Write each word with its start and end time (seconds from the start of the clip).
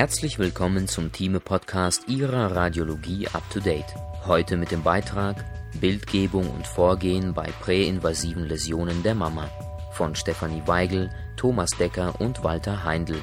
Herzlich 0.00 0.38
willkommen 0.38 0.88
zum 0.88 1.12
Thieme-Podcast 1.12 2.08
Ihrer 2.08 2.56
Radiologie 2.56 3.28
Up 3.34 3.42
to 3.50 3.60
Date. 3.60 3.94
Heute 4.24 4.56
mit 4.56 4.70
dem 4.70 4.82
Beitrag 4.82 5.44
Bildgebung 5.78 6.48
und 6.48 6.66
Vorgehen 6.66 7.34
bei 7.34 7.50
präinvasiven 7.60 8.46
Läsionen 8.46 9.02
der 9.02 9.14
Mama 9.14 9.50
von 9.92 10.14
Stefanie 10.14 10.62
Weigel, 10.64 11.10
Thomas 11.36 11.68
Decker 11.78 12.18
und 12.18 12.42
Walter 12.42 12.82
Heindl. 12.82 13.20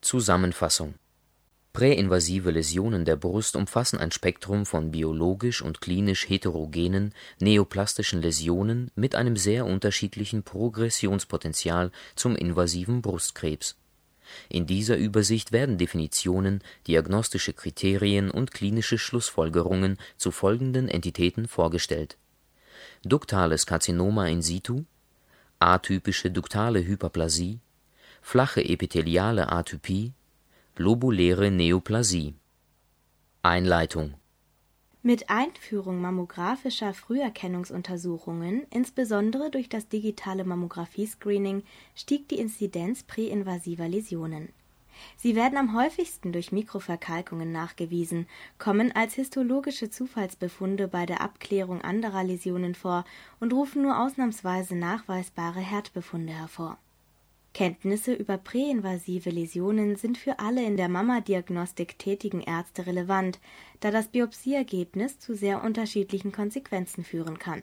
Zusammenfassung 0.00 0.94
Präinvasive 1.72 2.50
Läsionen 2.50 3.06
der 3.06 3.16
Brust 3.16 3.56
umfassen 3.56 3.98
ein 3.98 4.10
Spektrum 4.10 4.66
von 4.66 4.90
biologisch 4.90 5.62
und 5.62 5.80
klinisch 5.80 6.28
heterogenen 6.28 7.14
neoplastischen 7.40 8.20
Läsionen 8.20 8.90
mit 8.94 9.14
einem 9.14 9.36
sehr 9.36 9.64
unterschiedlichen 9.64 10.42
Progressionspotential 10.42 11.90
zum 12.14 12.36
invasiven 12.36 13.00
Brustkrebs. 13.00 13.76
In 14.50 14.66
dieser 14.66 14.98
Übersicht 14.98 15.52
werden 15.52 15.78
Definitionen, 15.78 16.62
diagnostische 16.86 17.54
Kriterien 17.54 18.30
und 18.30 18.52
klinische 18.52 18.98
Schlussfolgerungen 18.98 19.96
zu 20.18 20.30
folgenden 20.30 20.88
Entitäten 20.88 21.48
vorgestellt: 21.48 22.18
Duktales 23.02 23.64
Karzinoma 23.64 24.28
in 24.28 24.42
situ 24.42 24.84
atypische 25.58 26.30
duktale 26.30 26.84
Hyperplasie 26.84 27.60
flache 28.20 28.64
epitheliale 28.64 29.50
Atypie 29.50 30.12
Lobuläre 30.78 31.50
Neoplasie. 31.50 32.34
Einleitung. 33.42 34.14
Mit 35.02 35.28
Einführung 35.28 36.00
mammographischer 36.00 36.94
Früherkennungsuntersuchungen, 36.94 38.62
insbesondere 38.70 39.50
durch 39.50 39.68
das 39.68 39.88
digitale 39.88 40.44
Mammographie-Screening, 40.44 41.62
stieg 41.94 42.26
die 42.30 42.38
Inzidenz 42.38 43.02
präinvasiver 43.02 43.86
Läsionen. 43.86 44.48
Sie 45.18 45.36
werden 45.36 45.58
am 45.58 45.76
häufigsten 45.76 46.32
durch 46.32 46.52
Mikroverkalkungen 46.52 47.52
nachgewiesen, 47.52 48.26
kommen 48.56 48.92
als 48.92 49.12
histologische 49.12 49.90
Zufallsbefunde 49.90 50.88
bei 50.88 51.04
der 51.04 51.20
Abklärung 51.20 51.82
anderer 51.82 52.24
Läsionen 52.24 52.74
vor 52.74 53.04
und 53.40 53.52
rufen 53.52 53.82
nur 53.82 54.00
ausnahmsweise 54.00 54.74
nachweisbare 54.74 55.60
Herdbefunde 55.60 56.32
hervor 56.32 56.78
Kenntnisse 57.54 58.14
über 58.14 58.38
präinvasive 58.38 59.30
Läsionen 59.30 59.96
sind 59.96 60.16
für 60.16 60.38
alle 60.38 60.64
in 60.64 60.76
der 60.76 60.88
Mammadiagnostik 60.88 61.98
tätigen 61.98 62.40
Ärzte 62.40 62.86
relevant, 62.86 63.40
da 63.80 63.90
das 63.90 64.08
Biopsieergebnis 64.08 65.18
zu 65.18 65.34
sehr 65.34 65.62
unterschiedlichen 65.62 66.32
Konsequenzen 66.32 67.04
führen 67.04 67.38
kann. 67.38 67.62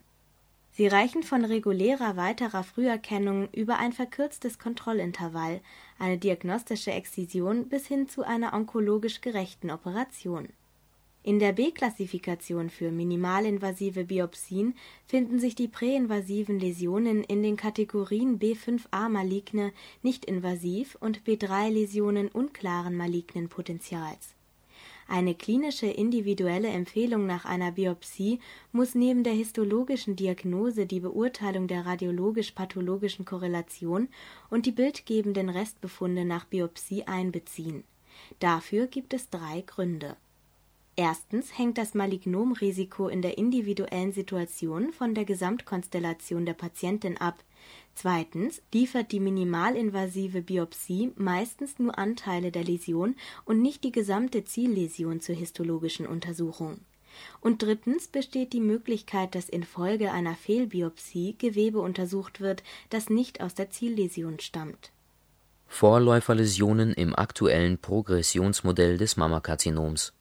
Sie 0.71 0.87
reichen 0.87 1.23
von 1.23 1.43
regulärer 1.43 2.15
weiterer 2.15 2.63
Früherkennung 2.63 3.49
über 3.51 3.79
ein 3.79 3.91
verkürztes 3.91 4.59
Kontrollintervall, 4.59 5.61
eine 5.97 6.17
diagnostische 6.17 6.91
Exzision 6.91 7.67
bis 7.67 7.87
hin 7.87 8.07
zu 8.07 8.23
einer 8.23 8.53
onkologisch 8.53 9.21
gerechten 9.21 9.71
Operation 9.71 10.49
in 11.29 11.37
der 11.37 11.53
B-Klassifikation 11.53 12.71
für 12.71 12.89
minimalinvasive 12.89 14.05
Biopsien 14.05 14.73
finden 15.05 15.37
sich 15.37 15.53
die 15.53 15.67
präinvasiven 15.67 16.59
Läsionen 16.59 17.23
in 17.23 17.43
den 17.43 17.55
Kategorien 17.55 18.39
B5a 18.39 19.09
maligne 19.09 19.71
(nicht-invasiv) 20.01 20.97
und 20.99 21.21
B3-Läsionen 21.25 22.29
unklaren 22.29 22.97
malignen 22.97 23.47
Potentials. 23.47 24.33
Eine 25.07 25.35
klinische 25.35 25.85
individuelle 25.85 26.69
Empfehlung 26.69 27.27
nach 27.27 27.45
einer 27.45 27.73
Biopsie 27.73 28.39
muss 28.71 28.95
neben 28.95 29.23
der 29.23 29.33
histologischen 29.33 30.15
Diagnose 30.15 30.87
die 30.87 30.99
Beurteilung 30.99 31.67
der 31.67 31.85
radiologisch-pathologischen 31.85 33.25
Korrelation 33.25 34.07
und 34.49 34.65
die 34.65 34.71
bildgebenden 34.71 35.49
Restbefunde 35.49 36.25
nach 36.25 36.45
Biopsie 36.45 37.03
einbeziehen. 37.03 37.83
Dafür 38.39 38.87
gibt 38.87 39.13
es 39.13 39.29
drei 39.29 39.61
Gründe 39.61 40.17
Erstens 40.95 41.57
hängt 41.57 41.77
das 41.77 41.93
Malignomrisiko 41.93 43.07
in 43.07 43.21
der 43.21 43.37
individuellen 43.37 44.11
Situation 44.11 44.91
von 44.91 45.13
der 45.13 45.25
Gesamtkonstellation 45.25 46.45
der 46.45 46.53
Patientin 46.53 47.17
ab. 47.17 47.43
Zweitens 47.95 48.61
liefert 48.73 49.11
die 49.11 49.19
minimalinvasive 49.19 50.41
Biopsie 50.41 51.11
meistens 51.15 51.79
nur 51.79 51.97
Anteile 51.97 52.51
der 52.51 52.63
Läsion 52.63 53.15
und 53.45 53.61
nicht 53.61 53.83
die 53.83 53.91
gesamte 53.91 54.43
Zielläsion 54.43 55.21
zur 55.21 55.35
histologischen 55.35 56.05
Untersuchung. 56.05 56.79
Und 57.41 57.61
drittens 57.61 58.07
besteht 58.07 58.53
die 58.53 58.61
Möglichkeit, 58.61 59.35
dass 59.35 59.49
infolge 59.49 60.11
einer 60.11 60.35
Fehlbiopsie 60.35 61.35
Gewebe 61.37 61.79
untersucht 61.79 62.39
wird, 62.39 62.63
das 62.89 63.09
nicht 63.09 63.41
aus 63.41 63.55
der 63.55 63.69
Zielläsion 63.69 64.39
stammt. 64.39 64.91
Vorläuferläsionen 65.67 66.93
im 66.93 67.15
aktuellen 67.15 67.77
Progressionsmodell 67.77 68.97
des 68.97 69.17
Mammakarzinoms 69.17 70.13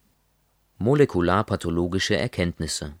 Molekularpathologische 0.81 2.15
Erkenntnisse 2.15 2.93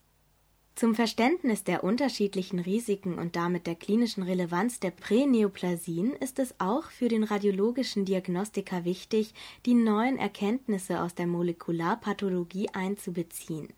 Zum 0.75 0.95
Verständnis 0.95 1.63
der 1.63 1.85
unterschiedlichen 1.85 2.59
Risiken 2.59 3.17
und 3.17 3.37
damit 3.37 3.67
der 3.67 3.75
klinischen 3.75 4.21
Relevanz 4.21 4.81
der 4.81 4.91
Präneoplasien 4.91 6.11
ist 6.11 6.39
es 6.39 6.53
auch 6.59 6.91
für 6.91 7.07
den 7.07 7.23
radiologischen 7.23 8.03
Diagnostiker 8.03 8.83
wichtig, 8.83 9.33
die 9.65 9.75
neuen 9.75 10.17
Erkenntnisse 10.17 11.01
aus 11.01 11.15
der 11.15 11.27
Molekularpathologie 11.27 12.67
einzubeziehen. 12.73 13.69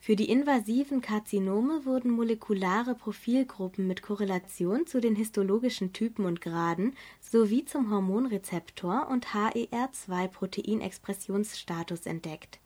Für 0.00 0.16
die 0.16 0.30
invasiven 0.30 1.02
Karzinome 1.02 1.84
wurden 1.84 2.12
molekulare 2.12 2.94
Profilgruppen 2.94 3.86
mit 3.86 4.00
Korrelation 4.00 4.86
zu 4.86 5.02
den 5.02 5.16
histologischen 5.16 5.92
Typen 5.92 6.24
und 6.24 6.40
Graden 6.40 6.96
sowie 7.20 7.66
zum 7.66 7.90
Hormonrezeptor 7.90 9.08
und 9.10 9.34
HER2-Proteinexpressionsstatus 9.34 12.06
entdeckt 12.06 12.58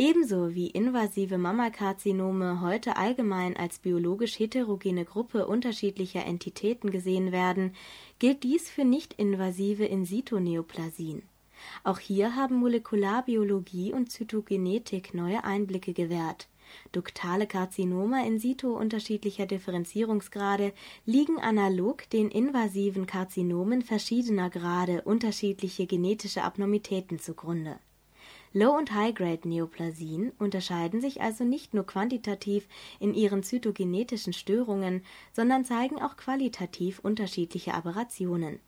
Ebenso 0.00 0.54
wie 0.54 0.68
invasive 0.68 1.36
Mammakarzinome 1.36 2.62
heute 2.62 2.96
allgemein 2.96 3.54
als 3.54 3.80
biologisch 3.80 4.38
heterogene 4.38 5.04
Gruppe 5.04 5.46
unterschiedlicher 5.46 6.24
Entitäten 6.24 6.90
gesehen 6.90 7.32
werden, 7.32 7.74
gilt 8.18 8.42
dies 8.42 8.70
für 8.70 8.86
nicht-invasive 8.86 9.84
In-situ-Neoplasien. 9.84 11.20
Auch 11.84 11.98
hier 11.98 12.34
haben 12.34 12.54
Molekularbiologie 12.60 13.92
und 13.92 14.10
Zytogenetik 14.10 15.12
neue 15.12 15.44
Einblicke 15.44 15.92
gewährt. 15.92 16.48
Duktale 16.92 17.46
Karzinome 17.46 18.26
in 18.26 18.38
situ 18.38 18.74
unterschiedlicher 18.74 19.44
Differenzierungsgrade 19.44 20.72
liegen 21.04 21.38
analog 21.38 22.08
den 22.08 22.30
invasiven 22.30 23.06
Karzinomen 23.06 23.82
verschiedener 23.82 24.48
Grade 24.48 25.02
unterschiedliche 25.02 25.86
genetische 25.86 26.42
Abnormitäten 26.42 27.18
zugrunde 27.18 27.78
Low- 28.52 28.76
und 28.76 28.92
High-Grade-Neoplasien 28.92 30.32
unterscheiden 30.38 31.00
sich 31.00 31.20
also 31.20 31.44
nicht 31.44 31.72
nur 31.72 31.86
quantitativ 31.86 32.66
in 32.98 33.14
ihren 33.14 33.44
zytogenetischen 33.44 34.32
Störungen, 34.32 35.04
sondern 35.32 35.64
zeigen 35.64 36.02
auch 36.02 36.16
qualitativ 36.16 36.98
unterschiedliche 36.98 37.74
Aberrationen 37.74 38.60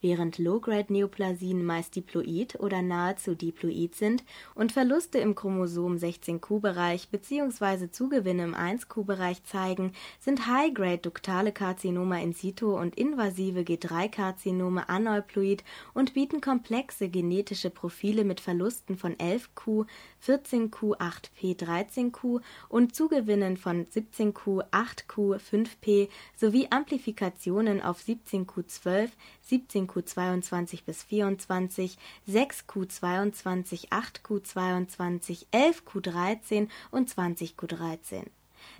während 0.00 0.38
Low-Grade-Neoplasien 0.38 1.64
meist 1.64 1.96
diploid 1.96 2.58
oder 2.60 2.82
nahezu 2.82 3.34
diploid 3.34 3.94
sind 3.94 4.24
und 4.54 4.72
Verluste 4.72 5.18
im 5.18 5.34
Chromosom 5.34 5.96
16q-Bereich 5.96 7.08
bzw. 7.08 7.90
Zugewinne 7.90 8.44
im 8.44 8.54
1q-Bereich 8.54 9.44
zeigen, 9.44 9.92
sind 10.20 10.46
High-Grade 10.46 10.98
duktale 10.98 11.52
Karzinome 11.52 12.22
in 12.22 12.32
situ 12.32 12.76
und 12.76 12.96
invasive 12.96 13.60
G3-Karzinome 13.60 14.88
aneuploid 14.88 15.64
und 15.94 16.14
bieten 16.14 16.40
komplexe 16.40 17.08
genetische 17.08 17.70
Profile 17.70 18.24
mit 18.24 18.40
Verlusten 18.40 18.96
von 18.96 19.14
11q, 19.14 19.86
14q, 20.24 20.96
8p, 20.98 21.58
13q 21.58 22.40
und 22.68 22.94
Zugewinnen 22.94 23.56
von 23.56 23.86
17q, 23.86 24.64
8q, 24.70 25.38
5p 25.38 26.08
sowie 26.36 26.68
Amplifikationen 26.70 27.82
auf 27.82 28.00
17q12, 28.00 29.10
17q22 29.50 30.84
bis 30.84 31.02
24, 31.04 31.96
6q22, 32.28 33.88
8q22, 33.88 35.46
11q13 35.52 36.68
und 36.90 37.10
20q13. 37.10 38.24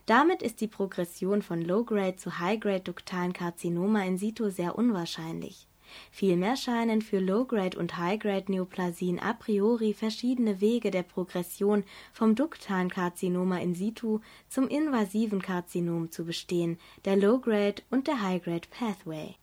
Damit 0.07 0.43
ist 0.43 0.61
die 0.61 0.69
Progression 0.69 1.43
von 1.43 1.63
Low-Grade 1.63 2.17
zu 2.17 2.39
High-Grade 2.39 2.81
duktalen 2.81 3.33
Karzinoma 3.33 4.05
in 4.05 4.19
situ 4.19 4.51
sehr 4.51 4.77
unwahrscheinlich. 4.77 5.67
Vielmehr 6.11 6.57
scheinen 6.57 7.01
für 7.01 7.19
Low-Grade 7.19 7.79
und 7.79 7.97
High-Grade 7.97 8.53
Neoplasien 8.53 9.19
a 9.19 9.33
priori 9.33 9.95
verschiedene 9.95 10.61
Wege 10.61 10.91
der 10.91 11.03
Progression 11.03 11.85
vom 12.13 12.35
duktalen 12.35 12.91
Karzinoma 12.91 13.59
in 13.59 13.75
situ 13.75 14.21
zum 14.49 14.69
invasiven 14.69 15.41
Karzinom 15.41 16.11
zu 16.11 16.25
bestehen, 16.25 16.79
der 17.05 17.17
Low-Grade 17.17 17.83
und 17.91 18.07
der 18.07 18.21
High-Grade 18.21 18.69
Pathway 18.71 19.37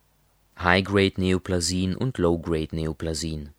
High-Grade-Neoplasien 0.58 1.96
und 1.96 2.18
Low-Grade-Neoplasien. 2.18 3.50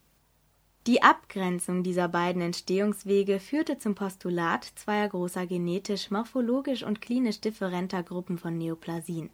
Die 0.87 1.03
Abgrenzung 1.03 1.83
dieser 1.83 2.09
beiden 2.09 2.41
Entstehungswege 2.43 3.41
führte 3.41 3.79
zum 3.79 3.95
Postulat 3.95 4.65
zweier 4.77 5.09
großer 5.09 5.47
genetisch, 5.47 6.11
morphologisch 6.11 6.85
und 6.85 7.01
klinisch 7.01 7.41
differenter 7.41 8.03
Gruppen 8.03 8.39
von 8.39 8.57
Neoplasien. 8.57 9.31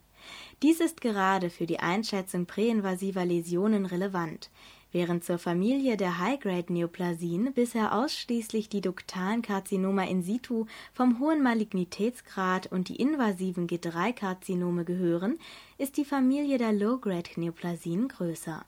Dies 0.61 0.79
ist 0.79 1.01
gerade 1.01 1.49
für 1.49 1.65
die 1.65 1.79
Einschätzung 1.79 2.45
präinvasiver 2.47 3.25
Läsionen 3.25 3.85
relevant. 3.85 4.49
Während 4.93 5.23
zur 5.23 5.39
Familie 5.39 5.97
der 5.97 6.19
High-Grade-Neoplasien 6.19 7.51
bisher 7.53 7.95
ausschließlich 7.95 8.69
die 8.69 8.81
duktalen 8.81 9.41
Karzinoma 9.41 10.03
in 10.03 10.21
situ 10.21 10.67
vom 10.93 11.19
hohen 11.19 11.41
Malignitätsgrad 11.41 12.71
und 12.71 12.89
die 12.89 12.97
invasiven 12.97 13.65
G3-Karzinome 13.65 14.83
gehören, 14.83 15.39
ist 15.79 15.97
die 15.97 16.05
Familie 16.05 16.59
der 16.59 16.73
Low-Grade-Neoplasien 16.73 18.07
größer. 18.07 18.63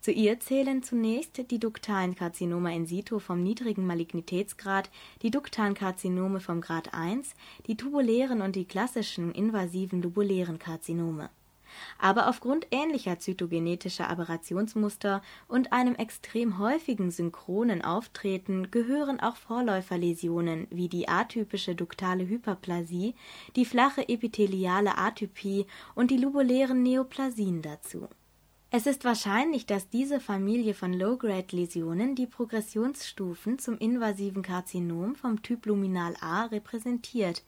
Zu 0.00 0.12
ihr 0.12 0.38
zählen 0.38 0.84
zunächst 0.84 1.50
die 1.50 1.58
duktalen 1.58 2.14
Karzinome 2.14 2.72
in 2.76 2.86
situ 2.86 3.18
vom 3.18 3.42
niedrigen 3.42 3.88
Malignitätsgrad, 3.88 4.88
die 5.22 5.32
duktalen 5.32 5.74
Karzinome 5.74 6.38
vom 6.38 6.60
Grad 6.60 6.94
1, 6.94 7.34
die 7.66 7.76
tubulären 7.76 8.40
und 8.40 8.54
die 8.54 8.66
klassischen 8.66 9.32
invasiven 9.32 10.00
lobulären 10.00 10.60
Karzinome 10.60 11.28
aber 11.98 12.28
aufgrund 12.28 12.66
ähnlicher 12.70 13.18
zytogenetischer 13.18 14.08
Aberrationsmuster 14.08 15.22
und 15.48 15.72
einem 15.72 15.94
extrem 15.94 16.58
häufigen 16.58 17.10
synchronen 17.10 17.82
Auftreten 17.82 18.70
gehören 18.70 19.20
auch 19.20 19.36
Vorläuferläsionen 19.36 20.66
wie 20.70 20.88
die 20.88 21.08
atypische 21.08 21.74
duktale 21.74 22.28
Hyperplasie, 22.28 23.14
die 23.56 23.64
flache 23.64 24.08
epitheliale 24.08 24.98
Atypie 24.98 25.66
und 25.94 26.10
die 26.10 26.18
lobulären 26.18 26.82
Neoplasien 26.82 27.62
dazu 27.62 28.08
es 28.76 28.86
ist 28.86 29.06
wahrscheinlich, 29.06 29.64
dass 29.64 29.88
diese 29.88 30.20
Familie 30.20 30.74
von 30.74 30.92
Low-Grade-Läsionen 30.92 32.14
die 32.14 32.26
Progressionsstufen 32.26 33.58
zum 33.58 33.78
invasiven 33.78 34.42
Karzinom 34.42 35.14
vom 35.14 35.40
Typ 35.40 35.64
Luminal 35.64 36.14
A 36.20 36.44
repräsentiert, 36.44 37.42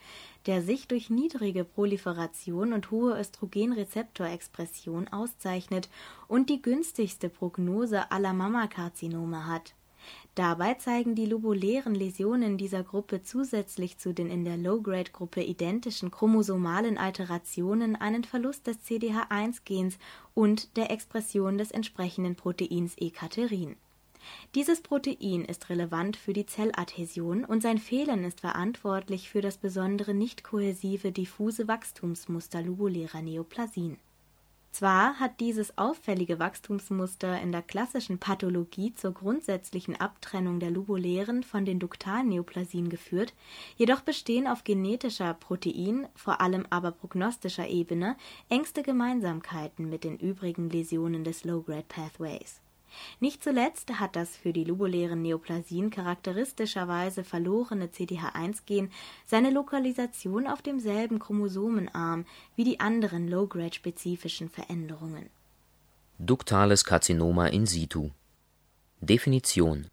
der 0.47 0.63
sich 0.63 0.89
durch 0.89 1.11
niedrige 1.11 1.65
Proliferation 1.65 2.73
und 2.73 2.91
hohe 2.91 3.21
Östrogenrezeptorexpression 3.21 5.09
auszeichnet 5.09 5.91
und 6.29 6.49
die 6.49 6.63
günstigste 6.63 7.29
Prognose 7.29 8.11
aller 8.11 8.33
Mammakarzinome 8.33 9.47
hat 9.47 9.75
Dabei 10.39 10.75
zeigen 10.75 11.17
die 11.17 11.27
lobulären 11.27 11.97
Läsionen 11.97 12.59
dieser 12.59 12.85
Gruppe 12.85 13.25
zusätzlich 13.25 13.99
zu 13.99 14.15
den 14.15 14.31
in 14.31 14.45
der 14.45 14.57
Low-Grade-Gruppe 14.57 15.43
identischen 15.43 16.13
chromosomalen 16.13 16.97
Alterationen 16.97 17.97
einen 17.97 18.23
Verlust 18.23 18.69
des 18.69 18.79
CDH1-Gens 18.87 19.99
und 20.35 20.77
der 20.77 20.93
Expression 20.93 21.59
des 21.59 21.73
entsprechenden 21.73 22.37
Proteins 22.37 22.95
Ekaterin. 22.99 23.75
Dieses 24.55 24.81
Protein 24.81 25.45
ist 25.45 25.71
relevant 25.71 26.17
für 26.17 26.35
die 26.35 26.47
Zelladhäsion 26.47 27.45
und 27.45 27.61
sein 27.61 27.79
Fehlen 27.79 28.23
ist 28.23 28.43
verantwortlich 28.43 29.31
für 29.31 29.41
das 29.41 29.57
besondere 29.57 30.15
nicht 30.15 30.45
kohäsive 30.45 31.11
diffuse 31.11 31.67
Wachstumsmuster 31.67 32.63
lobulärer 32.63 33.23
Neoplasien 33.23 33.99
zwar 34.79 35.19
hat 35.19 35.41
dieses 35.41 35.77
auffällige 35.77 36.39
Wachstumsmuster 36.39 37.41
in 37.41 37.51
der 37.51 37.63
klassischen 37.63 38.21
Pathologie 38.21 38.95
zur 38.95 39.13
grundsätzlichen 39.13 39.97
Abtrennung 39.97 40.61
der 40.61 40.71
lobulären 40.71 41.43
von 41.43 41.65
den 41.65 41.81
duktalen 41.81 42.29
Neoplasien 42.29 42.89
geführt, 42.89 43.35
jedoch 43.77 44.03
bestehen 44.03 44.47
auf 44.47 44.63
genetischer, 44.63 45.35
Protein 45.35 46.07
vor 46.15 46.41
allem 46.41 46.65
aber 46.71 46.93
prognostischer 46.93 47.67
Ebene 47.67 48.17
engste 48.49 48.85
Gemeinsamkeiten 48.85 49.91
mit 49.91 50.05
den 50.05 50.17
übrigen 50.17 50.71
Läsionen 50.71 51.25
des 51.25 51.43
Low-Grade 51.43 51.87
Pathways 51.89 52.61
nicht 53.21 53.43
zuletzt 53.43 54.01
hat 54.01 54.17
das 54.17 54.37
für 54.37 54.53
die 54.53 54.65
lobulären 54.65 55.23
Neoplasien 55.23 55.91
charakteristischerweise 55.91 57.25
verlorene 57.25 57.87
CDH1-Gen 57.87 58.91
seine 59.27 59.51
Lokalisation 59.51 60.47
auf 60.47 60.63
demselben 60.63 61.19
Chromosomenarm 61.19 62.25
wie 62.57 62.65
die 62.65 62.81
anderen 62.81 63.29
Low-Grade-spezifischen 63.29 64.49
Veränderungen. 64.49 65.31
Duktales 66.19 66.85
Karzinoma 66.85 67.47
in 67.47 67.67
situ 67.67 68.11
Definition 69.01 69.87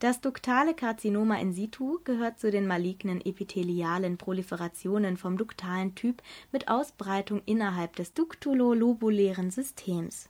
das 0.00 0.20
duktale 0.20 0.74
Karzinoma 0.74 1.40
in 1.40 1.52
situ 1.52 1.98
gehört 2.04 2.38
zu 2.38 2.52
den 2.52 2.68
malignen 2.68 3.20
epithelialen 3.20 4.16
Proliferationen 4.16 5.16
vom 5.16 5.36
duktalen 5.36 5.96
Typ 5.96 6.22
mit 6.52 6.68
Ausbreitung 6.68 7.42
innerhalb 7.46 7.96
des 7.96 8.14
duktulo-lobulären 8.14 9.50
Systems. 9.50 10.28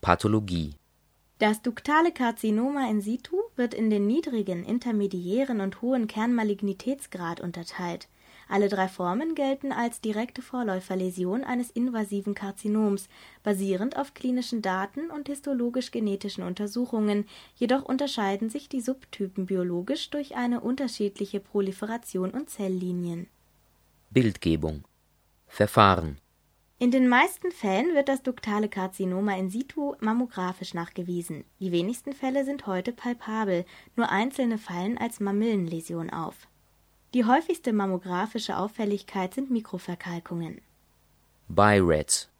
Pathologie 0.00 0.74
das 1.38 1.62
duktale 1.62 2.12
Karzinoma 2.12 2.90
in 2.90 3.00
situ 3.00 3.36
wird 3.56 3.74
in 3.74 3.90
den 3.90 4.06
niedrigen, 4.06 4.64
intermediären 4.64 5.60
und 5.60 5.82
hohen 5.82 6.06
Kernmalignitätsgrad 6.06 7.40
unterteilt. 7.40 8.08
Alle 8.48 8.68
drei 8.68 8.88
Formen 8.88 9.34
gelten 9.34 9.72
als 9.72 10.00
direkte 10.00 10.40
Vorläuferläsion 10.40 11.44
eines 11.44 11.70
invasiven 11.70 12.34
Karzinoms, 12.34 13.08
basierend 13.42 13.96
auf 13.98 14.14
klinischen 14.14 14.62
Daten 14.62 15.10
und 15.10 15.28
histologisch-genetischen 15.28 16.42
Untersuchungen, 16.42 17.26
jedoch 17.56 17.84
unterscheiden 17.84 18.48
sich 18.48 18.68
die 18.70 18.80
Subtypen 18.80 19.46
biologisch 19.46 20.08
durch 20.10 20.34
eine 20.34 20.60
unterschiedliche 20.60 21.40
Proliferation 21.40 22.30
und 22.30 22.48
Zelllinien. 22.48 23.28
Bildgebung 24.10 24.84
Verfahren 25.46 26.18
in 26.80 26.92
den 26.92 27.08
meisten 27.08 27.50
Fällen 27.50 27.94
wird 27.94 28.08
das 28.08 28.22
duktale 28.22 28.68
Karzinoma 28.68 29.36
in 29.36 29.50
situ 29.50 29.96
mammografisch 29.98 30.74
nachgewiesen. 30.74 31.44
Die 31.58 31.72
wenigsten 31.72 32.12
Fälle 32.12 32.44
sind 32.44 32.66
heute 32.68 32.92
palpabel, 32.92 33.64
nur 33.96 34.10
einzelne 34.10 34.58
fallen 34.58 34.96
als 34.96 35.18
Mamillenläsion 35.18 36.10
auf. 36.10 36.46
Die 37.14 37.24
häufigste 37.24 37.72
mammografische 37.72 38.56
Auffälligkeit 38.56 39.34
sind 39.34 39.50
Mikroverkalkungen. 39.50 40.60
BI-RADS 41.48 42.30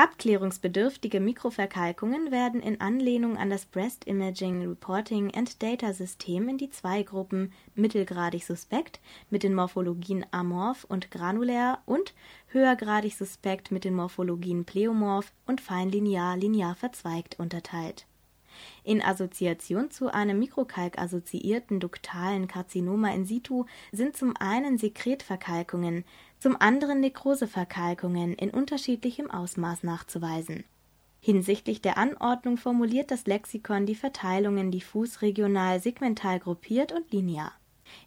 Abklärungsbedürftige 0.00 1.20
Mikroverkalkungen 1.20 2.30
werden 2.30 2.62
in 2.62 2.80
Anlehnung 2.80 3.36
an 3.36 3.50
das 3.50 3.66
Breast 3.66 4.06
Imaging 4.06 4.66
Reporting 4.66 5.34
and 5.34 5.62
Data 5.62 5.92
System 5.92 6.48
in 6.48 6.56
die 6.56 6.70
zwei 6.70 7.02
Gruppen 7.02 7.52
mittelgradig 7.74 8.46
suspekt 8.46 8.98
mit 9.28 9.42
den 9.42 9.54
Morphologien 9.54 10.24
amorph 10.30 10.84
und 10.84 11.10
granulär 11.10 11.80
und 11.84 12.14
höhergradig 12.46 13.14
suspekt 13.14 13.72
mit 13.72 13.84
den 13.84 13.94
Morphologien 13.94 14.64
pleomorph 14.64 15.34
und 15.46 15.60
feinlinear 15.60 16.34
linear 16.38 16.76
verzweigt 16.76 17.38
unterteilt. 17.38 18.06
In 18.84 19.02
Assoziation 19.02 19.90
zu 19.90 20.12
einem 20.12 20.38
mikrokalk-assoziierten 20.38 21.78
duktalen 21.78 22.48
Karzinoma 22.48 23.12
in 23.12 23.24
situ 23.26 23.66
sind 23.92 24.16
zum 24.16 24.34
einen 24.38 24.78
Sekretverkalkungen, 24.78 26.04
zum 26.40 26.60
anderen 26.60 27.00
Nekroseverkalkungen 27.00 28.34
in 28.34 28.50
unterschiedlichem 28.50 29.30
Ausmaß 29.30 29.84
nachzuweisen. 29.84 30.64
Hinsichtlich 31.20 31.82
der 31.82 31.98
Anordnung 31.98 32.56
formuliert 32.56 33.10
das 33.10 33.26
Lexikon 33.26 33.84
die 33.84 33.94
Verteilungen 33.94 34.70
diffus 34.70 35.20
regional 35.20 35.80
segmental 35.80 36.40
gruppiert 36.40 36.92
und 36.92 37.12
linear. 37.12 37.52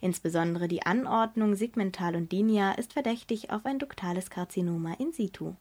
Insbesondere 0.01 0.67
die 0.67 0.85
Anordnung 0.85 1.55
segmental 1.55 2.15
und 2.15 2.33
linear 2.33 2.77
ist 2.79 2.93
verdächtig 2.93 3.51
auf 3.51 3.65
ein 3.65 3.79
duktales 3.79 4.29
Karzinoma 4.29 4.95
in 4.97 5.13
situ. 5.13 5.53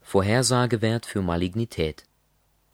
Vorhersagewert 0.00 1.04
für 1.04 1.20
Malignität 1.20 2.04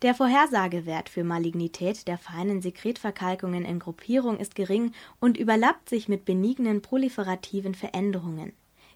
der 0.03 0.15
Vorhersagewert 0.15 1.09
für 1.09 1.25
Malignität 1.25 2.07
der 2.09 2.19
feinen 2.19 2.61
Sekretverkalkungen 2.61 3.65
in 3.65 3.79
Gruppierung 3.79 4.39
ist 4.39 4.55
gering 4.55 4.93
und 5.19 5.39
überlappt 5.39 5.89
sich 5.89 6.09
mit 6.09 6.27
benignen 6.27 6.83
proliferativen 6.83 7.75
Veränderungen. 7.75 8.53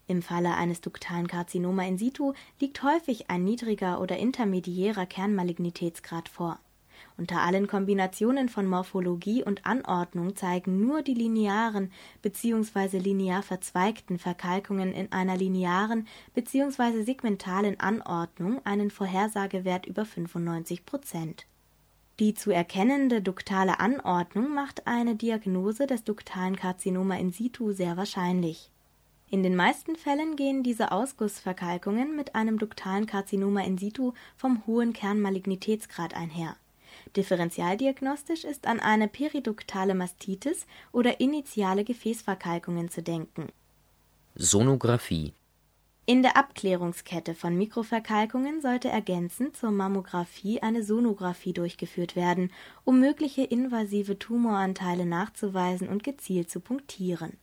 Im 0.09 0.21
Falle 0.21 0.55
eines 0.55 0.81
duktalen 0.81 1.27
Karzinoma 1.27 1.85
in 1.85 1.97
situ 1.97 2.33
liegt 2.59 2.83
häufig 2.83 3.29
ein 3.29 3.45
niedriger 3.45 4.01
oder 4.01 4.17
intermediärer 4.17 5.05
Kernmalignitätsgrad 5.05 6.27
vor 6.27 6.59
unter 7.19 7.41
allen 7.41 7.67
Kombinationen 7.67 8.47
von 8.47 8.65
Morphologie 8.65 9.43
und 9.43 9.65
Anordnung 9.65 10.37
zeigen 10.37 10.79
nur 10.79 11.01
die 11.01 11.13
linearen 11.13 11.91
bzw. 12.21 12.97
linear 12.97 13.43
verzweigten 13.43 14.17
Verkalkungen 14.17 14.93
in 14.93 15.11
einer 15.11 15.35
linearen 15.35 16.07
bzw. 16.33 17.03
segmentalen 17.03 17.77
Anordnung 17.79 18.65
einen 18.65 18.89
Vorhersagewert 18.89 19.85
über 19.85 20.05
95 20.05 20.85
Prozent. 20.85 21.45
Die 22.19 22.33
zu 22.33 22.51
erkennende 22.51 23.21
duktale 23.21 23.79
Anordnung 23.79 24.53
macht 24.53 24.87
eine 24.87 25.15
Diagnose 25.15 25.87
des 25.87 26.05
duktalen 26.05 26.55
Karzinoma 26.55 27.17
in 27.17 27.31
situ 27.31 27.71
sehr 27.71 27.97
wahrscheinlich. 27.97 28.71
In 29.31 29.43
den 29.43 29.55
meisten 29.55 29.95
Fällen 29.95 30.35
gehen 30.35 30.63
diese 30.63 30.91
Ausgussverkalkungen 30.91 32.15
mit 32.15 32.33
einem 32.33 32.57
duktalen 32.57 33.05
Karzinoma 33.05 33.61
in 33.61 33.77
situ 33.77 34.13
vom 34.35 34.65
hohen 34.65 34.91
Kernmalignitätsgrad 34.91 36.15
einher. 36.15 36.55
Differentialdiagnostisch 37.15 38.43
ist 38.43 38.65
an 38.65 38.79
eine 38.79 39.07
periduktale 39.07 39.93
Mastitis 39.93 40.65
oder 40.91 41.19
initiale 41.19 41.83
Gefäßverkalkungen 41.83 42.89
zu 42.89 43.03
denken. 43.03 43.49
Sonographie. 44.33 45.33
In 46.07 46.23
der 46.23 46.35
Abklärungskette 46.35 47.35
von 47.35 47.55
Mikroverkalkungen 47.55 48.61
sollte 48.61 48.89
ergänzend 48.89 49.55
zur 49.55 49.69
Mammographie 49.69 50.63
eine 50.63 50.83
Sonographie 50.83 51.53
durchgeführt 51.53 52.15
werden, 52.15 52.51
um 52.83 52.99
mögliche 52.99 53.43
invasive 53.43 54.17
Tumoranteile 54.17 55.05
nachzuweisen 55.05 55.87
und 55.87 56.03
gezielt 56.03 56.49
zu 56.49 56.61
punktieren 56.61 57.37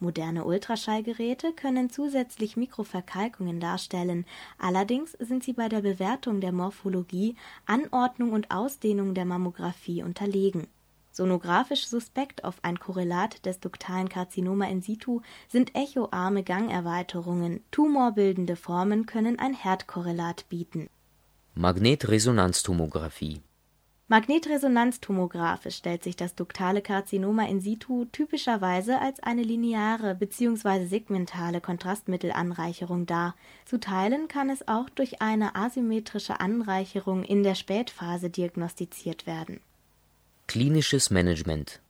Moderne 0.00 0.44
Ultraschallgeräte 0.44 1.52
können 1.52 1.90
zusätzlich 1.90 2.56
Mikroverkalkungen 2.56 3.58
darstellen, 3.58 4.26
allerdings 4.58 5.12
sind 5.12 5.42
sie 5.42 5.54
bei 5.54 5.68
der 5.68 5.80
Bewertung 5.80 6.40
der 6.40 6.52
Morphologie, 6.52 7.34
Anordnung 7.66 8.32
und 8.32 8.50
Ausdehnung 8.50 9.14
der 9.14 9.24
Mammographie 9.24 10.02
unterlegen. 10.02 10.68
Sonographisch 11.10 11.88
suspekt 11.88 12.44
auf 12.44 12.62
ein 12.62 12.78
Korrelat 12.78 13.44
des 13.44 13.58
duktalen 13.58 14.08
Karzinoma 14.08 14.66
in 14.66 14.82
situ 14.82 15.20
sind 15.48 15.74
echoarme 15.74 16.44
Gangerweiterungen, 16.44 17.64
tumorbildende 17.72 18.54
Formen 18.54 19.06
können 19.06 19.36
ein 19.40 19.52
Herdkorrelat 19.52 20.48
bieten. 20.48 20.88
Magnetresonanztomographie 21.56 23.40
Magnetresonanztomographisch 24.10 25.76
stellt 25.76 26.02
sich 26.02 26.16
das 26.16 26.34
duktale 26.34 26.80
Karzinoma 26.80 27.44
in 27.44 27.60
situ 27.60 28.06
typischerweise 28.06 28.98
als 29.02 29.20
eine 29.20 29.42
lineare 29.42 30.14
bzw. 30.14 30.86
segmentale 30.86 31.60
Kontrastmittelanreicherung 31.60 33.04
dar, 33.04 33.36
zu 33.66 33.78
Teilen 33.78 34.26
kann 34.26 34.48
es 34.48 34.66
auch 34.66 34.88
durch 34.88 35.20
eine 35.20 35.54
asymmetrische 35.54 36.40
Anreicherung 36.40 37.22
in 37.22 37.42
der 37.42 37.54
Spätphase 37.54 38.30
diagnostiziert 38.30 39.26
werden. 39.26 39.60
Klinisches 40.46 41.10
Management 41.10 41.82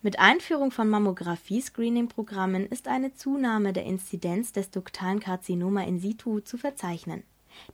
Mit 0.00 0.18
Einführung 0.18 0.72
von 0.72 0.88
Mammographie-Screening-Programmen 0.88 2.66
ist 2.66 2.88
eine 2.88 3.14
Zunahme 3.14 3.72
der 3.72 3.84
Inzidenz 3.84 4.50
des 4.50 4.70
duktalen 4.70 5.20
Karzinoma 5.20 5.84
in 5.84 6.00
situ 6.00 6.40
zu 6.40 6.58
verzeichnen 6.58 7.22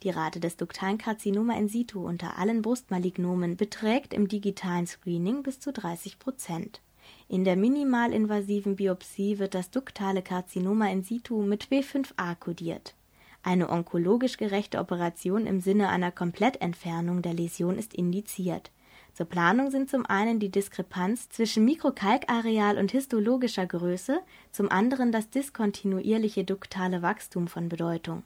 die 0.03 0.11
Rate 0.11 0.41
des 0.41 0.57
duktalen 0.57 0.99
Karzinoma 0.99 1.57
in 1.57 1.69
situ 1.69 2.07
unter 2.07 2.39
allen 2.39 2.63
Brustmalignomen 2.63 3.57
beträgt 3.57 4.15
im 4.15 4.29
digitalen 4.29 4.87
Screening 4.87 5.43
bis 5.43 5.61
zu 5.61 5.73
30 5.73 6.19
Prozent. 6.19 6.81
In 7.29 7.45
der 7.45 7.57
minimalinvasiven 7.57 8.77
Biopsie 8.77 9.39
wird 9.39 9.55
das 9.55 9.71
duktale 9.71 10.23
Karzinoma 10.23 10.91
in 10.91 11.03
situ 11.03 11.43
mit 11.43 11.69
W5a 11.69 12.35
kodiert. 12.35 12.95
Eine 13.43 13.71
onkologisch 13.71 14.37
gerechte 14.37 14.79
Operation 14.79 15.47
im 15.47 15.61
Sinne 15.61 15.89
einer 15.89 16.11
Komplettentfernung 16.11 17.23
der 17.23 17.35
Läsion 17.35 17.79
ist 17.79 17.95
indiziert. 17.95 18.71
Zur 19.15 19.27
Planung 19.27 19.71
sind 19.71 19.91
zum 19.91 20.07
einen 20.07 20.39
die 20.39 20.51
Diskrepanz 20.51 21.29
zwischen 21.29 21.65
Mikrokalkareal 21.65 22.79
und 22.79 22.93
histologischer 22.93 23.67
Größe, 23.67 24.21
zum 24.53 24.71
anderen 24.71 25.13
das 25.13 25.31
diskontinuierliche 25.31 26.45
duktale 26.45 27.03
Wachstum 27.03 27.49
von 27.49 27.69
Bedeutung 27.69 28.23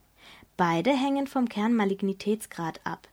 Beide 0.57 0.91
hängen 0.91 1.26
vom 1.26 1.49
Kernmalignitätsgrad 1.49 2.81
ab. 2.85 3.09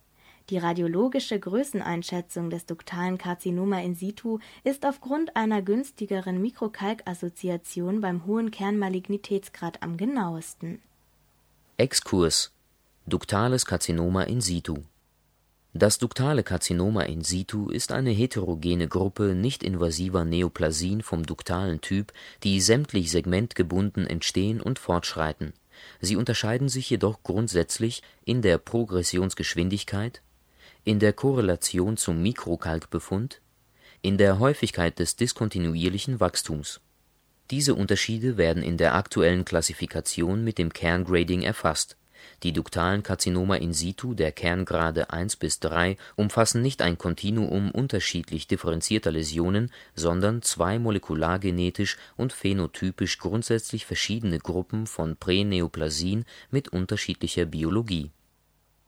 Die 0.50 0.58
radiologische 0.58 1.40
Größeneinschätzung 1.40 2.50
des 2.50 2.66
duktalen 2.66 3.20
Karzinoma 3.20 3.82
in 3.82 3.94
situ 3.94 4.40
ist 4.64 4.86
aufgrund 4.86 5.36
einer 5.36 5.62
günstigeren 5.62 6.42
Mikrokalkassoziation 6.42 8.02
beim 8.02 8.26
hohen 8.26 8.50
Kernmalignitätsgrad 8.50 9.84
am 9.84 9.96
genauesten. 9.96 10.82
Exkurs 11.78 12.52
Duktales 13.06 13.66
Karzinoma 13.66 14.24
in 14.24 14.42
situ 14.42 14.78
Das 15.74 16.00
duktale 16.00 16.42
Karzinoma 16.42 17.04
in 17.04 17.24
situ 17.24 17.70
ist 17.70 17.92
eine 17.92 18.10
heterogene 18.10 18.88
Gruppe 18.88 19.36
nicht-invasiver 19.36 20.26
Neoplasien 20.26 21.04
vom 21.04 21.26
duktalen 21.26 21.80
Typ, 21.80 22.12
die 22.44 22.60
sämtlich 22.60 23.12
segmentgebunden 23.12 24.08
entstehen 24.08 24.62
und 24.62 24.80
fortschreiten 24.80 25.54
Sie 26.02 26.16
unterscheiden 26.16 26.70
sich 26.70 26.90
jedoch 26.90 27.24
grundsätzlich 27.24 28.02
in 28.26 28.42
der 28.42 28.58
Progressionsgeschwindigkeit, 28.58 30.22
in 30.84 31.00
der 31.00 31.14
Korrelation 31.14 31.98
zum 31.98 32.22
Mikrokalkbefund, 32.22 33.42
in 34.02 34.18
der 34.18 34.40
Häufigkeit 34.40 35.00
des 35.00 35.16
diskontinuierlichen 35.16 36.20
Wachstums. 36.20 36.80
Diese 37.52 37.76
Unterschiede 37.76 38.38
werden 38.38 38.64
in 38.64 38.78
der 38.78 38.96
aktuellen 38.96 39.44
Klassifikation 39.44 40.44
mit 40.44 40.58
dem 40.58 40.72
Kerngrading 40.72 41.42
erfasst 41.42 41.98
die 42.44 42.54
duktalen 42.54 43.04
Karzinoma 43.04 43.56
in 43.56 43.74
situ 43.74 44.14
der 44.14 44.32
Kerngrade 44.32 45.10
1 45.12 45.36
bis 45.36 45.60
3 45.60 45.98
umfassen 46.16 46.62
nicht 46.62 46.82
ein 46.82 46.98
Kontinuum 46.98 47.72
unterschiedlich 47.72 48.48
differenzierter 48.48 49.12
Läsionen, 49.12 49.72
sondern 49.96 50.42
zwei 50.42 50.80
molekulargenetisch 50.80 51.98
und 52.16 52.34
phänotypisch 52.34 53.18
grundsätzlich 53.18 53.86
verschiedene 53.86 54.40
Gruppen 54.40 54.88
von 54.88 55.18
Präneoplasien 55.18 56.26
mit 56.52 56.70
unterschiedlicher 56.70 57.46
Biologie. 57.46 58.12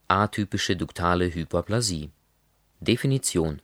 Atypische 0.08 0.76
duktale 0.76 1.34
Hyperplasie 1.34 2.10
Definition 2.80 3.62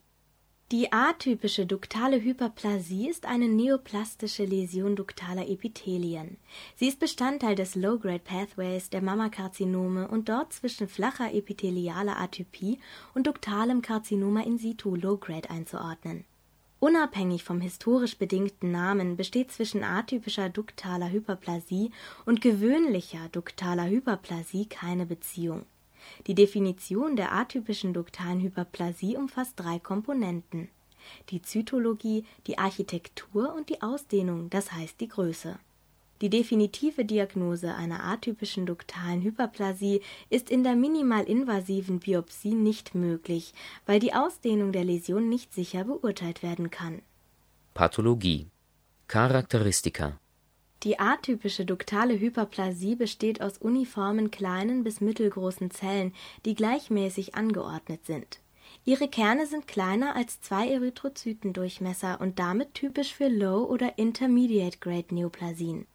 die 0.71 0.91
atypische 0.91 1.65
duktale 1.65 2.21
Hyperplasie 2.21 3.07
ist 3.07 3.25
eine 3.25 3.47
neoplastische 3.47 4.43
Läsion 4.43 4.97
duktaler 4.97 5.47
Epithelien. 5.47 6.35
Sie 6.75 6.89
ist 6.89 6.99
Bestandteil 6.99 7.55
des 7.55 7.75
Low-Grade 7.75 8.19
Pathways 8.19 8.89
der 8.89 9.01
Mammakarzinome 9.01 10.09
und 10.09 10.27
dort 10.27 10.51
zwischen 10.51 10.89
flacher 10.89 11.33
epithelialer 11.33 12.19
Atypie 12.19 12.79
und 13.13 13.27
duktalem 13.27 13.81
Karzinoma 13.81 14.41
in 14.41 14.57
situ 14.57 14.95
Low-Grade 14.95 15.49
einzuordnen. 15.49 16.25
Unabhängig 16.79 17.45
vom 17.45 17.61
historisch 17.61 18.17
bedingten 18.17 18.69
Namen 18.69 19.15
besteht 19.15 19.53
zwischen 19.53 19.85
atypischer 19.85 20.49
duktaler 20.49 21.09
Hyperplasie 21.09 21.91
und 22.25 22.41
gewöhnlicher 22.41 23.29
duktaler 23.31 23.87
Hyperplasie 23.87 24.65
keine 24.65 25.05
Beziehung 25.05 25.65
die 26.27 26.35
Definition 26.35 27.15
der 27.15 27.31
atypischen 27.31 27.93
duktalen 27.93 28.39
Hyperplasie 28.39 29.17
umfasst 29.17 29.53
drei 29.55 29.79
Komponenten: 29.79 30.69
die 31.29 31.41
Zytologie, 31.41 32.23
die 32.47 32.57
Architektur 32.57 33.53
und 33.53 33.69
die 33.69 33.81
Ausdehnung, 33.81 34.49
das 34.49 34.71
heißt 34.71 34.99
die 34.99 35.07
Größe. 35.07 35.59
Die 36.21 36.29
definitive 36.29 37.05
Diagnose 37.05 37.75
einer 37.75 38.03
atypischen 38.03 38.65
duktalen 38.65 39.21
Hyperplasie 39.21 40.01
ist 40.31 40.49
in 40.49 40.63
der 40.63 40.75
minimalinvasiven 40.75 41.99
Biopsie 41.99 42.55
nicht 42.55 42.95
möglich, 42.95 43.53
weil 43.85 43.99
die 43.99 44.13
Ausdehnung 44.13 44.71
der 44.71 44.83
Läsion 44.83 45.29
nicht 45.29 45.53
sicher 45.53 45.83
beurteilt 45.83 46.41
werden 46.41 46.71
kann. 46.71 47.03
Pathologie 47.75 48.47
Charakteristika 49.07 50.19
die 50.83 50.99
atypische 50.99 51.65
duktale 51.65 52.19
Hyperplasie 52.19 52.95
besteht 52.95 53.41
aus 53.41 53.57
uniformen 53.57 54.29
kleinen 54.29 54.83
bis 54.83 55.01
mittelgroßen 55.01 55.71
Zellen, 55.71 56.13
die 56.45 56.53
gleichmäßig 56.53 57.33
angeordnet 57.33 58.05
sind. 58.05 58.39
Ihre 58.85 59.07
Kerne 59.07 59.47
sind 59.47 59.67
kleiner 59.67 60.15
als 60.15 60.39
zwei 60.41 60.69
Erythrozytendurchmesser 60.69 62.21
und 62.21 62.37
damit 62.37 62.75
typisch 62.75 63.13
für 63.13 63.27
Low- 63.27 63.65
oder 63.65 63.97
Intermediate-Grade 63.97 65.15
Neoplasien. 65.15 65.87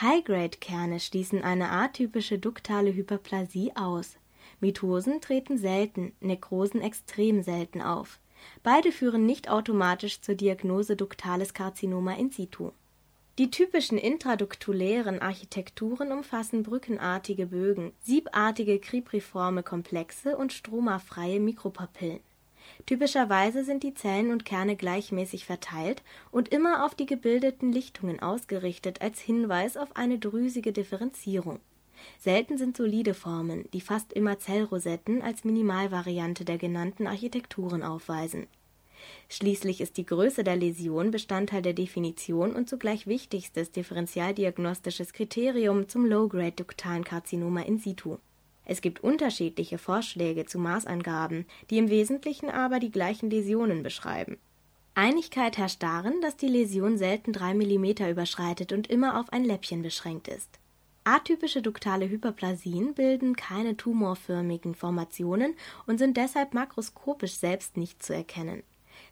High-Grade-Kerne 0.00 1.00
schließen 1.00 1.42
eine 1.42 1.70
atypische 1.70 2.38
duktale 2.38 2.94
Hyperplasie 2.94 3.72
aus. 3.74 4.16
Mitosen 4.60 5.22
treten 5.22 5.56
selten, 5.56 6.12
Nekrosen 6.20 6.82
extrem 6.82 7.42
selten 7.42 7.80
auf. 7.80 8.20
Beide 8.62 8.92
führen 8.92 9.24
nicht 9.24 9.48
automatisch 9.48 10.20
zur 10.20 10.34
Diagnose 10.34 10.94
duktales 10.94 11.54
Karzinoma 11.54 12.12
in 12.14 12.30
situ 12.30 12.72
die 13.38 13.50
typischen 13.50 13.98
intraduktulären 13.98 15.20
Architekturen 15.20 16.10
umfassen 16.10 16.62
brückenartige 16.62 17.46
Bögen, 17.46 17.92
siebartige 18.00 18.78
kripriforme 18.78 19.62
Komplexe 19.62 20.38
und 20.38 20.54
stromafreie 20.54 21.38
Mikropapillen. 21.38 22.20
Typischerweise 22.86 23.62
sind 23.62 23.82
die 23.82 23.94
Zellen 23.94 24.32
und 24.32 24.44
Kerne 24.44 24.74
gleichmäßig 24.74 25.44
verteilt 25.44 26.02
und 26.30 26.48
immer 26.48 26.84
auf 26.84 26.94
die 26.94 27.06
gebildeten 27.06 27.72
Lichtungen 27.72 28.20
ausgerichtet 28.20 29.02
als 29.02 29.20
Hinweis 29.20 29.76
auf 29.76 29.94
eine 29.96 30.18
drüsige 30.18 30.72
Differenzierung. 30.72 31.60
Selten 32.18 32.56
sind 32.58 32.76
solide 32.76 33.14
Formen, 33.14 33.68
die 33.72 33.80
fast 33.80 34.12
immer 34.14 34.38
Zellrosetten 34.38 35.22
als 35.22 35.44
Minimalvariante 35.44 36.44
der 36.44 36.58
genannten 36.58 37.06
Architekturen 37.06 37.82
aufweisen 37.82 38.46
Schließlich 39.28 39.80
ist 39.80 39.96
die 39.96 40.06
Größe 40.06 40.44
der 40.44 40.56
Läsion 40.56 41.10
Bestandteil 41.10 41.62
der 41.62 41.72
Definition 41.72 42.54
und 42.54 42.68
zugleich 42.68 43.06
wichtigstes 43.06 43.72
differentialdiagnostisches 43.72 45.12
Kriterium 45.12 45.88
zum 45.88 46.06
Low-Grade 46.06 46.52
duktalen 46.52 47.04
Karzinoma 47.04 47.62
in 47.62 47.78
situ. 47.78 48.18
Es 48.64 48.80
gibt 48.80 49.02
unterschiedliche 49.02 49.78
Vorschläge 49.78 50.44
zu 50.44 50.58
Maßangaben, 50.58 51.46
die 51.70 51.78
im 51.78 51.88
Wesentlichen 51.88 52.50
aber 52.50 52.80
die 52.80 52.90
gleichen 52.90 53.30
Läsionen 53.30 53.82
beschreiben. 53.82 54.38
Einigkeit 54.94 55.58
herrscht 55.58 55.82
darin, 55.82 56.20
dass 56.20 56.36
die 56.36 56.48
Läsion 56.48 56.98
selten 56.98 57.32
drei 57.32 57.54
Millimeter 57.54 58.10
überschreitet 58.10 58.72
und 58.72 58.88
immer 58.88 59.20
auf 59.20 59.32
ein 59.32 59.44
Läppchen 59.44 59.82
beschränkt 59.82 60.26
ist. 60.26 60.58
Atypische 61.04 61.62
duktale 61.62 62.08
Hyperplasien 62.08 62.94
bilden 62.94 63.36
keine 63.36 63.76
tumorförmigen 63.76 64.74
Formationen 64.74 65.54
und 65.86 65.98
sind 65.98 66.16
deshalb 66.16 66.54
makroskopisch 66.54 67.34
selbst 67.34 67.76
nicht 67.76 68.02
zu 68.02 68.12
erkennen 68.12 68.64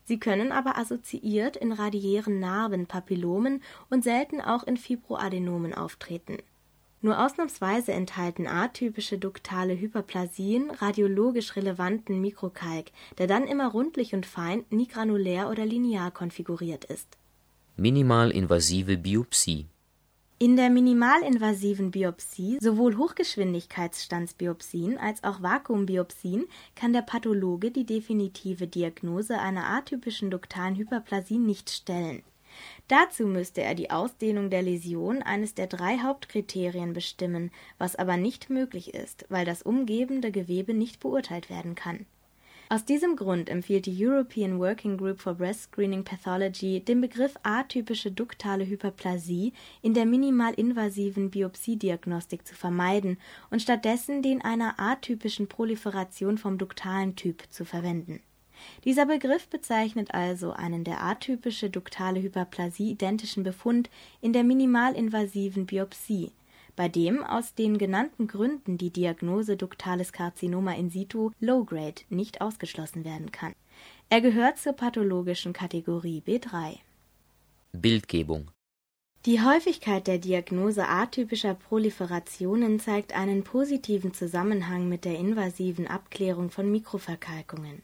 Sie 0.05 0.19
können 0.19 0.53
aber 0.53 0.77
assoziiert 0.77 1.57
in 1.57 1.73
radiären 1.73 2.39
Narben, 2.39 2.87
Papillomen 2.87 3.63
und 3.91 4.05
selten 4.05 4.41
auch 4.41 4.65
in 4.65 4.77
Fibroadenomen 4.77 5.75
auftreten. 5.75 6.39
Nur 7.01 7.23
ausnahmsweise 7.23 7.93
enthalten 7.93 8.47
atypische 8.47 9.19
duktale 9.19 9.79
Hyperplasien 9.79 10.71
radiologisch 10.71 11.55
relevanten 11.55 12.21
Mikrokalk, 12.21 12.87
der 13.19 13.27
dann 13.27 13.47
immer 13.47 13.71
rundlich 13.71 14.15
und 14.15 14.25
fein, 14.25 14.65
nie 14.71 14.89
granulär 14.89 15.51
oder 15.51 15.67
linear 15.67 16.11
konfiguriert 16.11 16.85
ist. 16.85 17.19
Minimalinvasive 17.77 18.97
Biopsie 18.97 19.67
In 20.41 20.57
der 20.57 20.69
minimalinvasiven 20.69 21.93
Biopsie, 21.93 22.59
sowohl 22.61 22.97
Hochgeschwindigkeitsstandsbiopsien 22.97 24.99
als 24.99 25.23
auch 25.23 25.43
Vakuumbiopsien, 25.43 26.47
kann 26.75 26.93
der 26.93 27.03
Pathologe 27.03 27.71
die 27.71 27.87
definitive 27.87 28.67
Diagnose 28.67 29.39
einer 29.39 29.67
atypischen 29.67 30.33
duktalen 30.33 30.75
Hyperplasie 30.75 31.39
nicht 31.39 31.71
stellen. 31.71 32.25
Dazu 32.89 33.29
müsste 33.29 33.63
er 33.63 33.77
die 33.77 33.93
Ausdehnung 33.93 34.51
der 34.51 34.63
Läsion, 34.63 35.23
eines 35.23 35.55
der 35.55 35.69
drei 35.69 35.99
Hauptkriterien, 35.99 36.95
bestimmen, 36.95 37.53
was 37.79 37.95
aber 37.95 38.17
nicht 38.17 38.51
möglich 38.51 38.93
ist, 38.93 39.27
weil 39.29 39.45
das 39.45 39.63
umgebende 39.63 40.33
Gewebe 40.33 40.75
nicht 40.75 40.99
beurteilt 40.99 41.49
werden 41.49 41.77
kann 41.77 42.07
aus 42.71 42.85
diesem 42.85 43.17
Grund 43.17 43.51
empfiehlt 43.51 43.87
die 43.87 44.07
European 44.07 44.59
Working 44.59 44.97
Group 44.97 45.21
for 45.21 45.35
Breast 45.35 45.65
Screening 45.65 46.03
Pathology 46.03 46.81
den 46.81 47.03
Begriff 47.03 47.35
atypische 47.43 48.11
duktale 48.11 48.67
Hyperplasie 48.67 49.53
in 49.83 49.93
der 49.93 50.07
minimalinvasiven 50.07 51.31
Biopsiediagnostik 51.31 52.47
zu 52.47 52.55
vermeiden 52.55 53.19
und 53.51 53.61
stattdessen 53.61 54.23
den 54.23 54.41
einer 54.41 54.75
atypischen 54.79 55.47
Proliferation 55.47 56.39
vom 56.39 56.57
duktalen 56.57 57.17
Typ 57.17 57.43
zu 57.51 57.67
verwenden. 57.67 58.21
Dieser 58.85 59.05
Begriff 59.05 59.49
bezeichnet 59.49 60.15
also 60.15 60.53
einen 60.53 60.85
der 60.85 61.03
atypische 61.03 61.69
duktale 61.69 62.23
Hyperplasie 62.23 62.93
identischen 62.93 63.43
Befund 63.43 63.91
in 64.23 64.33
der 64.33 64.45
minimalinvasiven 64.45 65.67
Biopsie 65.67 66.33
bei 66.77 66.89
dem 66.89 67.23
aus 67.23 67.55
den 67.55 67.79
genannten 67.79 68.27
Gründen 68.27 68.79
die 68.79 68.91
Diagnose 68.91 69.57
duktales 69.57 70.13
Karzinoma 70.13 70.73
in 70.75 70.91
situ 70.91 71.31
(Low-Grade) 71.41 72.03
nicht 72.09 72.41
ausgeschlossen 72.41 73.05
werden 73.05 73.33
kann. 73.33 73.55
Er 74.09 74.21
gehört 74.21 74.59
zur 74.59 74.73
pathologischen 74.75 75.53
Kategorie 75.53 76.23
B3. 76.27 76.79
Bildgebung 77.73 78.51
Die 79.27 79.41
Häufigkeit 79.41 80.07
der 80.07 80.19
Diagnose 80.19 80.87
atypischer 80.87 81.55
Proliferationen 81.55 82.79
zeigt 82.79 83.17
einen 83.17 83.43
positiven 83.43 84.13
Zusammenhang 84.13 84.89
mit 84.89 85.05
der 85.05 85.19
invasiven 85.19 85.87
Abklärung 85.87 86.51
von 86.51 86.71
Mikroverkalkungen. 86.71 87.83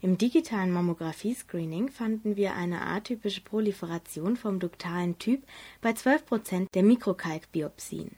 Im 0.00 0.18
digitalen 0.18 0.72
Mammographie-Screening 0.72 1.90
fanden 1.90 2.36
wir 2.36 2.54
eine 2.54 2.86
atypische 2.86 3.40
Proliferation 3.40 4.36
vom 4.36 4.58
duktalen 4.58 5.18
Typ 5.18 5.42
bei 5.80 5.92
12 5.92 6.26
Prozent 6.26 6.74
der 6.74 6.82
Mikrokalkbiopsien 6.82 8.10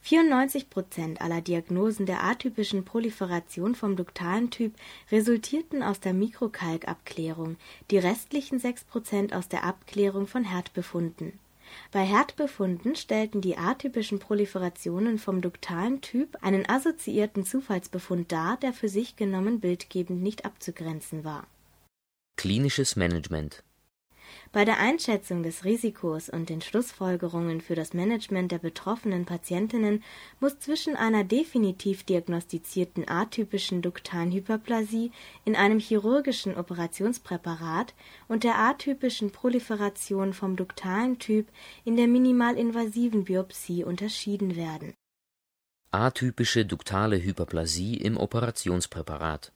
94 0.00 0.68
Prozent 0.68 1.22
aller 1.22 1.40
Diagnosen 1.40 2.04
der 2.04 2.22
atypischen 2.22 2.84
Proliferation 2.84 3.74
vom 3.74 3.96
duktalen 3.96 4.50
Typ 4.50 4.74
resultierten 5.10 5.82
aus 5.82 5.98
der 5.98 6.12
Mikrokalkabklärung, 6.12 7.56
die 7.90 7.98
restlichen 7.98 8.58
sechs 8.58 8.84
Prozent 8.84 9.32
aus 9.32 9.48
der 9.48 9.64
Abklärung 9.64 10.26
von 10.26 10.44
Herdbefunden. 10.44 11.38
Bei 11.90 12.04
Herdbefunden 12.04 12.94
stellten 12.94 13.40
die 13.40 13.56
atypischen 13.56 14.20
Proliferationen 14.20 15.18
vom 15.18 15.40
duktalen 15.40 16.00
Typ 16.00 16.38
einen 16.42 16.68
assoziierten 16.68 17.44
Zufallsbefund 17.44 18.30
dar, 18.30 18.56
der 18.58 18.72
für 18.72 18.88
sich 18.88 19.16
genommen 19.16 19.60
bildgebend 19.60 20.22
nicht 20.22 20.44
abzugrenzen 20.44 21.24
war. 21.24 21.46
Klinisches 22.36 22.94
Management 22.94 23.63
bei 24.52 24.64
der 24.64 24.78
Einschätzung 24.78 25.42
des 25.42 25.64
Risikos 25.64 26.28
und 26.28 26.48
den 26.48 26.60
Schlussfolgerungen 26.60 27.60
für 27.60 27.74
das 27.74 27.94
Management 27.94 28.52
der 28.52 28.58
betroffenen 28.58 29.24
Patientinnen 29.24 30.02
muss 30.40 30.58
zwischen 30.58 30.96
einer 30.96 31.24
definitiv 31.24 32.04
diagnostizierten 32.04 33.08
atypischen 33.08 33.82
duktalen 33.82 34.32
Hyperplasie 34.32 35.10
in 35.44 35.56
einem 35.56 35.78
chirurgischen 35.78 36.56
Operationspräparat 36.56 37.94
und 38.28 38.44
der 38.44 38.58
atypischen 38.58 39.30
Proliferation 39.30 40.32
vom 40.34 40.56
duktalen 40.56 41.18
Typ 41.18 41.48
in 41.84 41.96
der 41.96 42.08
minimalinvasiven 42.08 43.24
Biopsie 43.24 43.84
unterschieden 43.84 44.56
werden. 44.56 44.94
Atypische 45.90 46.66
duktale 46.66 47.22
Hyperplasie 47.22 47.96
im 47.96 48.16
Operationspräparat 48.16 49.52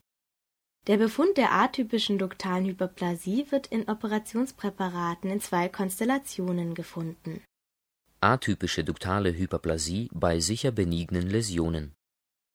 der 0.87 0.97
Befund 0.97 1.37
der 1.37 1.53
atypischen 1.53 2.19
duktalen 2.19 2.65
Hyperplasie 2.65 3.47
wird 3.51 3.67
in 3.67 3.89
Operationspräparaten 3.89 5.31
in 5.31 5.41
zwei 5.41 5.69
Konstellationen 5.69 6.75
gefunden. 6.75 7.43
Atypische 8.21 8.85
duktale 8.85 9.37
Hyperplasie 9.37 10.09
bei 10.13 10.41
sicher 10.41 10.73
benignen 10.73 11.29
Läsionen 11.29 11.93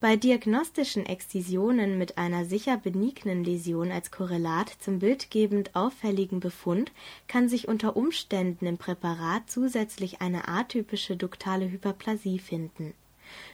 Bei 0.00 0.16
diagnostischen 0.16 1.06
Exzisionen 1.06 1.96
mit 1.96 2.18
einer 2.18 2.44
sicher 2.44 2.76
benignen 2.76 3.44
Läsion 3.44 3.92
als 3.92 4.10
Korrelat 4.10 4.68
zum 4.80 4.98
bildgebend 4.98 5.74
auffälligen 5.76 6.40
Befund 6.40 6.92
kann 7.28 7.48
sich 7.48 7.68
unter 7.68 7.96
Umständen 7.96 8.66
im 8.66 8.78
Präparat 8.78 9.48
zusätzlich 9.48 10.20
eine 10.20 10.48
atypische 10.48 11.16
duktale 11.16 11.70
Hyperplasie 11.70 12.40
finden 12.40 12.94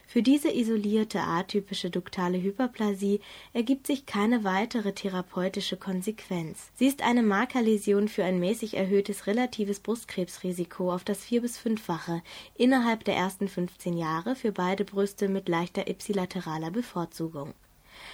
für 0.07 0.21
diese 0.21 0.51
isolierte 0.51 1.21
atypische 1.21 1.89
duktale 1.89 2.41
Hyperplasie 2.41 3.21
ergibt 3.53 3.87
sich 3.87 4.05
keine 4.05 4.43
weitere 4.43 4.93
therapeutische 4.93 5.77
Konsequenz. 5.77 6.69
Sie 6.75 6.87
ist 6.87 7.01
eine 7.01 7.23
Markerläsion 7.23 8.07
für 8.07 8.23
ein 8.23 8.39
mäßig 8.39 8.75
erhöhtes 8.75 9.27
relatives 9.27 9.79
Brustkrebsrisiko 9.79 10.91
auf 10.93 11.03
das 11.03 11.23
vier- 11.23 11.41
bis 11.41 11.57
fünffache 11.57 12.21
innerhalb 12.55 13.03
der 13.05 13.15
ersten 13.15 13.47
15 13.47 13.97
Jahre 13.97 14.35
für 14.35 14.51
beide 14.51 14.83
Brüste 14.83 15.29
mit 15.29 15.47
leichter 15.47 15.87
ipsilateraler 15.87 16.71
Bevorzugung. 16.71 17.53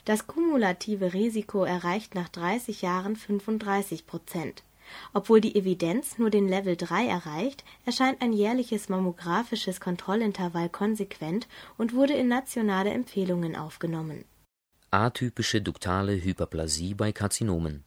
Das 0.06 0.28
kumulative 0.28 1.14
Risiko 1.14 1.64
erreicht 1.64 2.14
nach 2.14 2.30
30 2.30 2.82
Jahren 2.82 3.16
35 3.16 4.06
Prozent 4.06 4.64
obwohl 5.14 5.42
die 5.42 5.56
Evidenz 5.56 6.18
nur 6.18 6.30
den 6.30 6.48
Level 6.48 6.76
3 6.76 7.08
erreicht, 7.08 7.64
erscheint 7.86 8.22
ein 8.22 8.34
jährliches 8.34 8.90
mammographisches 8.90 9.80
Kontrollintervall 9.80 10.70
konsequent 10.70 11.48
und 11.78 11.94
wurde 11.94 12.14
in 12.14 12.28
nationale 12.28 12.92
Empfehlungen 12.92 13.56
aufgenommen. 13.56 14.26
Atypische 14.92 15.62
duktale 15.62 16.14
Hyperplasie 16.14 16.94
bei 16.94 17.12
Karzinomen 17.12 17.87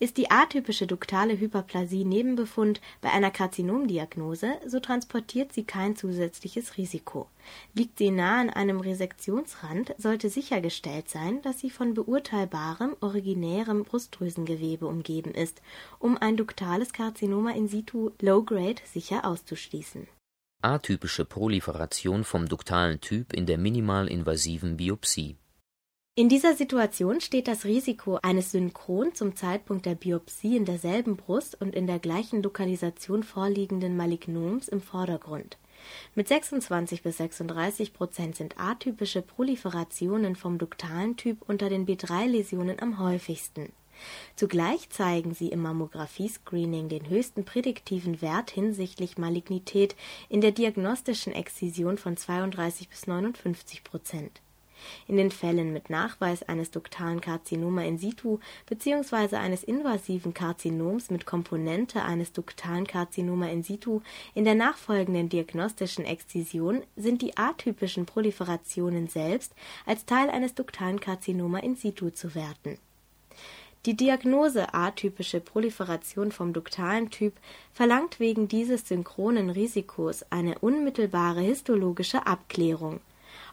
ist 0.00 0.16
die 0.16 0.30
atypische 0.30 0.86
duktale 0.86 1.38
Hyperplasie 1.38 2.04
Nebenbefund 2.04 2.80
bei 3.00 3.10
einer 3.10 3.30
Karzinomdiagnose, 3.30 4.60
so 4.66 4.78
transportiert 4.78 5.52
sie 5.52 5.64
kein 5.64 5.96
zusätzliches 5.96 6.76
Risiko. 6.76 7.28
Liegt 7.74 7.98
sie 7.98 8.10
nah 8.10 8.40
an 8.40 8.50
einem 8.50 8.80
Resektionsrand, 8.80 9.94
sollte 9.98 10.30
sichergestellt 10.30 11.08
sein, 11.08 11.42
dass 11.42 11.58
sie 11.58 11.70
von 11.70 11.94
beurteilbarem 11.94 12.96
originärem 13.00 13.82
Brustdrüsengewebe 13.82 14.86
umgeben 14.86 15.32
ist, 15.32 15.60
um 15.98 16.16
ein 16.16 16.36
duktales 16.36 16.92
Karzinoma 16.92 17.50
in 17.52 17.66
situ 17.66 18.10
Low-Grade 18.20 18.80
sicher 18.84 19.24
auszuschließen. 19.24 20.06
Atypische 20.62 21.24
Proliferation 21.24 22.24
vom 22.24 22.48
duktalen 22.48 23.00
Typ 23.00 23.32
in 23.32 23.46
der 23.46 23.58
minimalinvasiven 23.58 24.76
Biopsie 24.76 25.36
in 26.18 26.28
dieser 26.28 26.56
Situation 26.56 27.20
steht 27.20 27.46
das 27.46 27.64
Risiko 27.64 28.18
eines 28.20 28.50
synchron 28.50 29.14
zum 29.14 29.36
Zeitpunkt 29.36 29.86
der 29.86 29.94
Biopsie 29.94 30.56
in 30.56 30.64
derselben 30.64 31.16
Brust 31.16 31.60
und 31.60 31.76
in 31.76 31.86
der 31.86 32.00
gleichen 32.00 32.42
Lokalisation 32.42 33.22
vorliegenden 33.22 33.96
Malignoms 33.96 34.66
im 34.66 34.80
Vordergrund. 34.80 35.58
Mit 36.16 36.26
26 36.26 37.04
bis 37.04 37.18
36 37.18 37.92
Prozent 37.92 38.34
sind 38.34 38.58
atypische 38.58 39.22
Proliferationen 39.22 40.34
vom 40.34 40.58
duktalen 40.58 41.16
Typ 41.16 41.42
unter 41.46 41.68
den 41.68 41.86
B3-Läsionen 41.86 42.82
am 42.82 42.98
häufigsten. 42.98 43.70
Zugleich 44.34 44.90
zeigen 44.90 45.34
sie 45.34 45.50
im 45.50 45.62
Mammographie-Screening 45.62 46.88
den 46.88 47.08
höchsten 47.08 47.44
prädiktiven 47.44 48.20
Wert 48.20 48.50
hinsichtlich 48.50 49.18
Malignität 49.18 49.94
in 50.28 50.40
der 50.40 50.50
diagnostischen 50.50 51.32
Exzision 51.32 51.96
von 51.96 52.16
32 52.16 52.88
bis 52.88 53.06
59 53.06 53.84
Prozent 53.84 54.40
in 55.06 55.16
den 55.16 55.30
Fällen 55.30 55.72
mit 55.72 55.90
Nachweis 55.90 56.42
eines 56.42 56.70
duktalen 56.70 57.20
Karzinoma 57.20 57.82
in 57.84 57.98
situ 57.98 58.38
bzw. 58.66 59.36
eines 59.36 59.62
invasiven 59.62 60.34
Karzinoms 60.34 61.10
mit 61.10 61.26
Komponente 61.26 62.02
eines 62.02 62.32
duktalen 62.32 62.86
Karzinoma 62.86 63.48
in 63.48 63.62
situ 63.62 64.00
in 64.34 64.44
der 64.44 64.54
nachfolgenden 64.54 65.28
diagnostischen 65.28 66.04
Exzision 66.04 66.82
sind 66.96 67.22
die 67.22 67.36
atypischen 67.36 68.06
Proliferationen 68.06 69.08
selbst 69.08 69.54
als 69.86 70.04
Teil 70.04 70.30
eines 70.30 70.54
duktalen 70.54 71.00
Karzinoma 71.00 71.58
in 71.58 71.76
situ 71.76 72.10
zu 72.10 72.34
werten. 72.34 72.78
Die 73.86 73.96
Diagnose 73.96 74.74
atypische 74.74 75.40
Proliferation 75.40 76.32
vom 76.32 76.52
duktalen 76.52 77.10
Typ 77.10 77.34
verlangt 77.72 78.18
wegen 78.18 78.48
dieses 78.48 78.88
synchronen 78.88 79.50
Risikos 79.50 80.24
eine 80.30 80.58
unmittelbare 80.58 81.40
histologische 81.40 82.26
Abklärung 82.26 83.00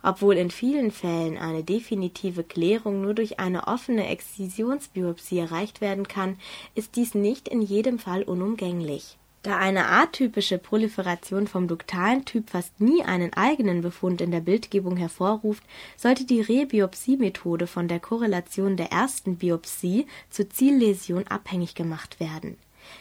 obwohl 0.06 0.38
in 0.38 0.52
vielen 0.52 0.92
Fällen 0.92 1.38
eine 1.38 1.64
definitive 1.64 2.44
Klärung 2.44 3.02
nur 3.02 3.16
durch 3.16 3.40
eine 3.40 3.68
offene 3.68 4.08
Exzisionsbiopsie 4.08 5.40
erreicht 5.40 5.82
werden 5.82 6.08
kann, 6.08 6.38
ist 6.76 6.96
dies 6.96 7.16
nicht 7.16 7.48
in 7.48 7.64
jedem 7.64 7.98
Fall 7.98 8.22
unumgänglich. 8.22 9.18
Da 9.42 9.58
eine 9.58 9.88
atypische 9.88 10.60
Proliferation 10.60 11.48
vom 11.48 11.68
duktalen 11.68 12.24
Typ 12.24 12.52
fast 12.52 12.80
nie 12.80 13.04
einen 13.04 13.34
eigenen 13.34 13.82
Befund 13.82 14.22
in 14.22 14.30
der 14.30 14.42
Bildgebung 14.42 14.96
hervorruft, 14.96 15.64
sollte 15.98 16.26
die 16.26 16.42
Rebiopsie-Methode 16.42 17.66
von 17.66 17.88
der 17.88 18.00
Korrelation 18.00 18.78
der 18.78 18.92
ersten 18.92 19.38
Biopsie 19.38 20.06
zur 20.30 20.50
Zielläsion 20.52 21.28
abhängig 21.28 21.74
gemacht 21.74 22.20
werden 22.20 22.58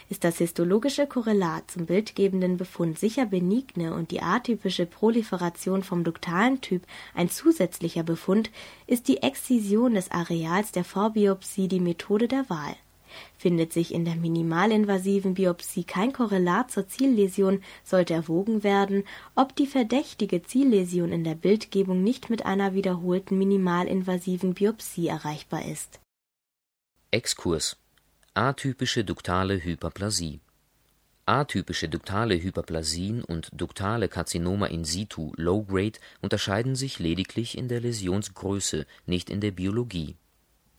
Ist 0.09 0.25
das 0.25 0.39
histologische 0.39 1.07
Korrelat 1.07 1.71
zum 1.71 1.87
bildgebenden 1.87 2.57
Befund 2.57 2.99
sicher 2.99 3.27
benigne 3.27 3.95
und 3.95 4.11
die 4.11 4.23
atypische 4.23 4.87
Proliferation 4.87 5.83
vom 5.83 6.05
duktalen 6.05 6.61
Typ 6.61 6.83
ein 7.15 7.29
zusätzlicher 7.31 8.03
Befund, 8.03 8.51
ist 8.87 9.09
die 9.09 9.23
Exzision 9.23 9.95
des 9.95 10.11
Areals 10.11 10.73
der 10.73 10.85
Vorbiopsie 10.85 11.69
die 11.69 11.81
Methode 11.81 12.29
der 12.29 12.49
Wahl. 12.49 12.77
Findet 13.37 13.73
sich 13.73 13.95
in 13.95 14.05
der 14.05 14.17
minimalinvasiven 14.17 15.35
Biopsie 15.35 15.85
kein 15.85 16.13
Korrelat 16.13 16.71
zur 16.71 16.89
Zielläsion, 16.89 17.63
sollte 17.85 18.15
erwogen 18.15 18.63
werden, 18.65 19.05
ob 19.35 19.55
die 19.57 19.67
verdächtige 19.67 20.43
Zielläsion 20.43 21.13
in 21.13 21.25
der 21.25 21.35
Bildgebung 21.35 22.03
nicht 22.03 22.31
mit 22.31 22.47
einer 22.47 22.75
wiederholten 22.75 23.39
minimalinvasiven 23.39 24.55
Biopsie 24.55 25.09
erreichbar 25.09 25.65
ist. 25.65 26.01
Exkurs 27.11 27.77
Atypische 28.37 29.05
duktale 29.05 29.63
Hyperplasie 29.63 30.41
Atypische 31.25 31.89
duktale 31.89 32.35
Hyperplasien 32.35 33.23
und 33.23 33.49
duktale 33.53 34.09
Karzinoma 34.09 34.67
in 34.67 34.85
situ 34.85 35.31
(Low-Grade) 35.37 36.01
unterscheiden 36.21 36.75
sich 36.75 36.99
lediglich 36.99 37.57
in 37.57 37.69
der 37.69 37.81
Läsionsgröße, 37.81 38.87
nicht 39.07 39.31
in 39.31 39.41
der 39.41 39.53
Biologie. 39.53 40.17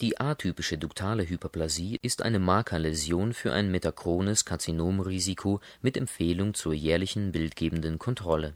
Die 0.01 0.19
atypische 0.19 0.77
duktale 0.77 1.29
Hyperplasie 1.29 1.97
ist 2.01 2.23
eine 2.23 2.39
Markerläsion 2.39 3.31
für 3.31 3.53
ein 3.53 3.71
metachrones 3.71 4.43
Karzinomrisiko 4.43 5.61
mit 5.81 5.95
Empfehlung 5.95 6.55
zur 6.55 6.73
jährlichen 6.73 7.31
bildgebenden 7.31 7.99
Kontrolle. 7.99 8.55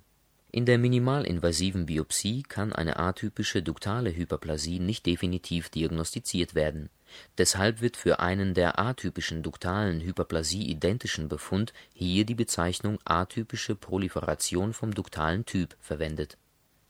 In 0.52 0.66
der 0.66 0.78
minimalinvasiven 0.78 1.86
Biopsie 1.86 2.44
kann 2.44 2.74
eine 2.74 3.00
atypische 3.00 3.64
duktale 3.64 4.14
Hyperplasie 4.14 4.82
nicht 4.82 5.06
definitiv 5.06 5.70
diagnostiziert 5.70 6.54
werden 6.54 6.90
Deshalb 7.38 7.82
wird 7.82 7.98
für 7.98 8.20
einen 8.20 8.54
der 8.54 8.80
atypischen 8.80 9.44
duktalen 9.44 10.02
Hyperplasie 10.02 10.70
identischen 10.70 11.28
Befund 11.30 11.74
hier 11.94 12.26
die 12.26 12.36
Bezeichnung 12.36 13.00
atypische 13.06 13.76
Proliferation 13.76 14.74
vom 14.74 14.94
duktalen 14.94 15.46
Typ 15.46 15.76
verwendet. 15.80 16.38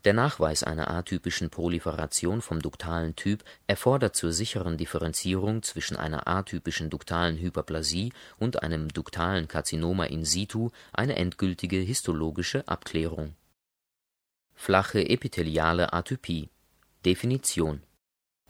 Der 0.06 0.14
Nachweis 0.14 0.64
einer 0.64 0.90
atypischen 0.90 1.50
Proliferation 1.50 2.42
vom 2.42 2.62
duktalen 2.62 3.18
Typ 3.18 3.44
erfordert 3.68 4.16
zur 4.16 4.32
sicheren 4.32 4.78
Differenzierung 4.78 5.62
zwischen 5.62 5.98
einer 5.98 6.26
atypischen 6.28 6.90
duktalen 6.90 7.38
Hyperplasie 7.38 8.14
und 8.38 8.64
einem 8.64 8.88
duktalen 8.88 9.50
Karzinoma 9.50 10.06
in 10.06 10.24
situ 10.24 10.70
eine 10.94 11.18
endgültige 11.18 11.78
histologische 11.78 12.66
Abklärung. 12.68 13.36
Flache 14.56 15.08
epitheliale 15.10 15.92
Atypie 15.92 16.50
Definition 17.06 17.84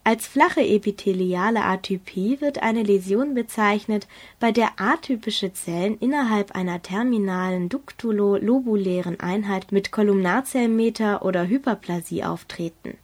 als 0.09 0.25
flache 0.25 0.61
epitheliale 0.61 1.63
Atypie 1.63 2.41
wird 2.41 2.63
eine 2.63 2.81
Läsion 2.81 3.35
bezeichnet, 3.35 4.07
bei 4.39 4.51
der 4.51 4.81
atypische 4.81 5.53
Zellen 5.53 5.99
innerhalb 5.99 6.55
einer 6.55 6.81
terminalen 6.81 7.69
duktulo-lobulären 7.69 9.19
Einheit 9.19 9.71
mit 9.71 9.91
Kolumnarzellmeter 9.91 11.23
oder 11.23 11.47
Hyperplasie 11.47 12.23
auftreten. 12.23 12.97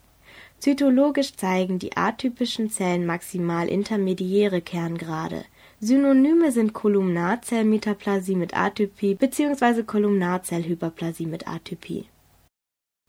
Zytologisch 0.57 1.35
zeigen 1.35 1.77
die 1.77 1.95
atypischen 1.95 2.71
Zellen 2.71 3.05
maximal 3.05 3.67
intermediäre 3.67 4.61
Kerngrade. 4.61 5.45
Synonyme 5.79 6.51
sind 6.51 6.73
Kolumnarzellmetaplasie 6.73 8.35
mit 8.35 8.57
Atypie 8.57 9.13
bzw. 9.13 9.83
Kolumnarzellhyperplasie 9.83 11.27
mit 11.27 11.47
Atypie. 11.47 12.05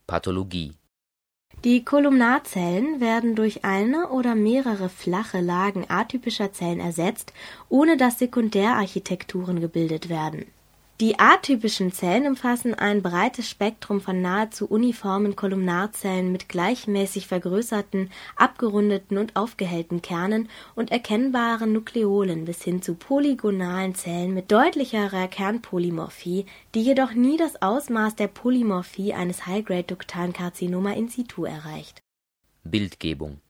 Pathologie 0.06 0.74
die 1.64 1.84
Kolumnarzellen 1.84 3.00
werden 3.00 3.34
durch 3.34 3.64
eine 3.64 4.08
oder 4.10 4.34
mehrere 4.34 4.88
flache 4.88 5.40
Lagen 5.40 5.86
atypischer 5.88 6.52
Zellen 6.52 6.80
ersetzt, 6.80 7.32
ohne 7.68 7.96
dass 7.96 8.18
Sekundärarchitekturen 8.18 9.60
gebildet 9.60 10.08
werden 10.08 10.46
die 10.98 11.18
atypischen 11.18 11.92
Zellen 11.92 12.26
umfassen 12.26 12.72
ein 12.72 13.02
breites 13.02 13.50
Spektrum 13.50 14.00
von 14.00 14.22
nahezu 14.22 14.66
uniformen 14.66 15.36
Kolumnarzellen 15.36 16.32
mit 16.32 16.48
gleichmäßig 16.48 17.26
vergrößerten, 17.26 18.10
abgerundeten 18.34 19.18
und 19.18 19.36
aufgehellten 19.36 20.00
Kernen 20.00 20.48
und 20.74 20.90
erkennbaren 20.90 21.74
Nukleolen 21.74 22.46
bis 22.46 22.62
hin 22.62 22.80
zu 22.80 22.94
polygonalen 22.94 23.94
Zellen 23.94 24.32
mit 24.32 24.50
deutlicherer 24.50 25.28
Kernpolymorphie, 25.28 26.46
die 26.74 26.82
jedoch 26.82 27.12
nie 27.12 27.36
das 27.36 27.60
Ausmaß 27.60 28.16
der 28.16 28.28
Polymorphie 28.28 29.12
eines 29.12 29.46
High-Grade-duktalen 29.46 30.32
Karzinoma 30.32 30.92
in 30.92 31.08
situ 31.08 31.44
erreicht. 31.44 32.00
Bildgebung 32.64 33.40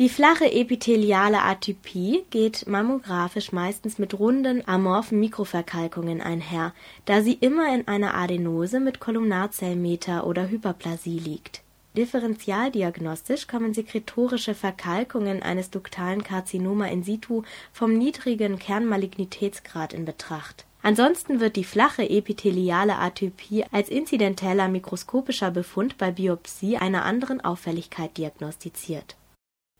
die 0.00 0.08
flache 0.08 0.50
epitheliale 0.50 1.42
Atypie 1.42 2.24
geht 2.30 2.66
mammografisch 2.66 3.52
meistens 3.52 3.98
mit 3.98 4.18
runden, 4.18 4.66
amorphen 4.66 5.20
Mikroverkalkungen 5.20 6.22
einher, 6.22 6.72
da 7.04 7.20
sie 7.20 7.34
immer 7.34 7.74
in 7.74 7.86
einer 7.86 8.14
Adenose 8.14 8.80
mit 8.80 8.98
Kolumnarzellmeter 8.98 10.26
oder 10.26 10.48
Hyperplasie 10.48 11.18
liegt. 11.18 11.60
Differentialdiagnostisch 11.98 13.46
kommen 13.46 13.74
sekretorische 13.74 14.54
Verkalkungen 14.54 15.42
eines 15.42 15.68
duktalen 15.68 16.24
Karzinoma 16.24 16.86
in 16.86 17.02
situ 17.02 17.42
vom 17.70 17.92
niedrigen 17.92 18.58
Kernmalignitätsgrad 18.58 19.92
in 19.92 20.06
Betracht. 20.06 20.64
Ansonsten 20.80 21.40
wird 21.40 21.56
die 21.56 21.64
flache 21.64 22.08
epitheliale 22.08 22.96
Atypie 22.96 23.66
als 23.70 23.90
inzidenteller 23.90 24.68
mikroskopischer 24.68 25.50
Befund 25.50 25.98
bei 25.98 26.10
Biopsie 26.10 26.78
einer 26.78 27.04
anderen 27.04 27.42
Auffälligkeit 27.42 28.16
diagnostiziert 28.16 29.16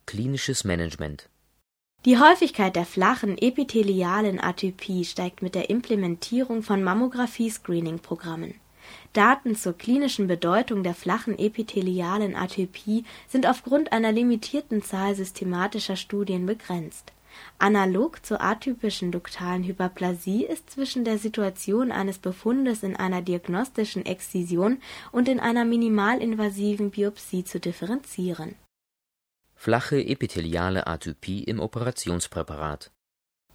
Klinisches 0.06 0.64
Management 0.64 1.28
Die 2.04 2.18
Häufigkeit 2.18 2.74
der 2.74 2.84
flachen 2.84 3.38
epithelialen 3.38 4.40
Atypie 4.40 5.04
steigt 5.04 5.40
mit 5.42 5.54
der 5.54 5.70
Implementierung 5.70 6.62
von 6.62 6.82
Mammographie-Screening-Programmen. 6.82 8.54
Daten 9.12 9.54
zur 9.54 9.74
klinischen 9.74 10.26
Bedeutung 10.26 10.82
der 10.82 10.94
flachen 10.94 11.38
epithelialen 11.38 12.34
Atypie 12.34 13.04
sind 13.28 13.46
aufgrund 13.46 13.92
einer 13.92 14.12
limitierten 14.12 14.82
Zahl 14.82 15.14
systematischer 15.14 15.96
Studien 15.96 16.46
begrenzt. 16.46 17.12
Analog 17.58 18.24
zur 18.24 18.40
atypischen 18.40 19.12
duktalen 19.12 19.62
Hyperplasie 19.62 20.44
ist 20.44 20.70
zwischen 20.70 21.04
der 21.04 21.18
Situation 21.18 21.92
eines 21.92 22.18
Befundes 22.18 22.82
in 22.82 22.96
einer 22.96 23.22
diagnostischen 23.22 24.04
Exzision 24.04 24.78
und 25.12 25.28
in 25.28 25.38
einer 25.38 25.64
minimalinvasiven 25.64 26.90
Biopsie 26.90 27.44
zu 27.44 27.60
differenzieren 27.60 28.56
Flache 29.62 30.02
epitheliale 30.02 30.86
Atypie 30.86 31.44
im 31.44 31.60
Operationspräparat 31.60 32.90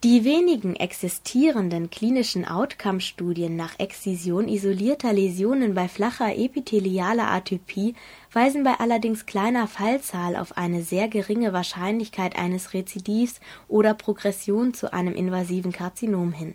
Die 0.03 0.23
wenigen 0.23 0.75
existierenden 0.75 1.89
klinischen 1.89 2.45
Outcome-Studien 2.45 3.55
nach 3.55 3.79
Exzision 3.79 4.47
isolierter 4.47 5.13
Läsionen 5.13 5.73
bei 5.73 5.87
flacher 5.87 6.37
epithelialer 6.37 7.31
Atypie 7.31 7.95
weisen 8.31 8.63
bei 8.63 8.75
allerdings 8.79 9.25
kleiner 9.25 9.67
Fallzahl 9.67 10.35
auf 10.35 10.57
eine 10.57 10.83
sehr 10.83 11.07
geringe 11.07 11.53
Wahrscheinlichkeit 11.53 12.37
eines 12.37 12.75
Rezidivs 12.75 13.39
oder 13.67 13.95
Progression 13.95 14.75
zu 14.75 14.93
einem 14.93 15.15
invasiven 15.15 15.71
Karzinom 15.71 16.33
hin. 16.33 16.53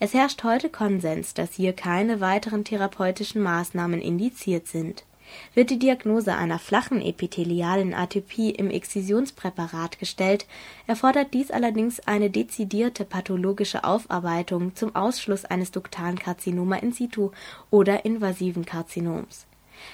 Es 0.00 0.12
herrscht 0.12 0.44
heute 0.44 0.68
Konsens, 0.68 1.32
dass 1.32 1.54
hier 1.54 1.72
keine 1.72 2.20
weiteren 2.20 2.62
therapeutischen 2.62 3.40
Maßnahmen 3.40 4.02
indiziert 4.02 4.66
sind 4.66 5.06
wird 5.54 5.70
die 5.70 5.78
Diagnose 5.78 6.34
einer 6.34 6.58
flachen 6.58 7.00
epithelialen 7.00 7.94
Atypie 7.94 8.50
im 8.50 8.70
Exzisionspräparat 8.70 9.98
gestellt, 9.98 10.46
erfordert 10.86 11.34
dies 11.34 11.50
allerdings 11.50 12.00
eine 12.00 12.30
dezidierte 12.30 13.04
pathologische 13.04 13.84
Aufarbeitung 13.84 14.74
zum 14.74 14.94
Ausschluss 14.94 15.44
eines 15.44 15.70
duktalen 15.70 16.18
Karzinoma 16.18 16.76
in 16.76 16.92
situ 16.92 17.30
oder 17.70 18.04
invasiven 18.04 18.64
Karzinoms. 18.64 19.46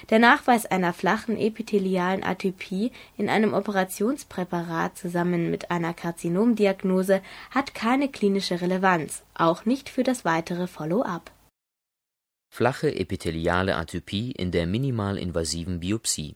Der 0.09 0.19
Nachweis 0.19 0.65
einer 0.65 0.93
flachen 0.93 1.37
epithelialen 1.37 2.23
Atypie 2.23 2.91
in 3.17 3.29
einem 3.29 3.53
Operationspräparat 3.53 4.97
zusammen 4.97 5.51
mit 5.51 5.71
einer 5.71 5.93
Karzinomdiagnose 5.93 7.21
hat 7.51 7.73
keine 7.73 8.09
klinische 8.09 8.61
Relevanz, 8.61 9.23
auch 9.35 9.65
nicht 9.65 9.89
für 9.89 10.03
das 10.03 10.25
weitere 10.25 10.67
Follow-up 10.67 11.31
Flache 12.55 12.93
epitheliale 12.93 13.75
Atypie 13.75 14.31
in 14.31 14.51
der 14.51 14.67
minimalinvasiven 14.67 15.79
Biopsie. 15.79 16.35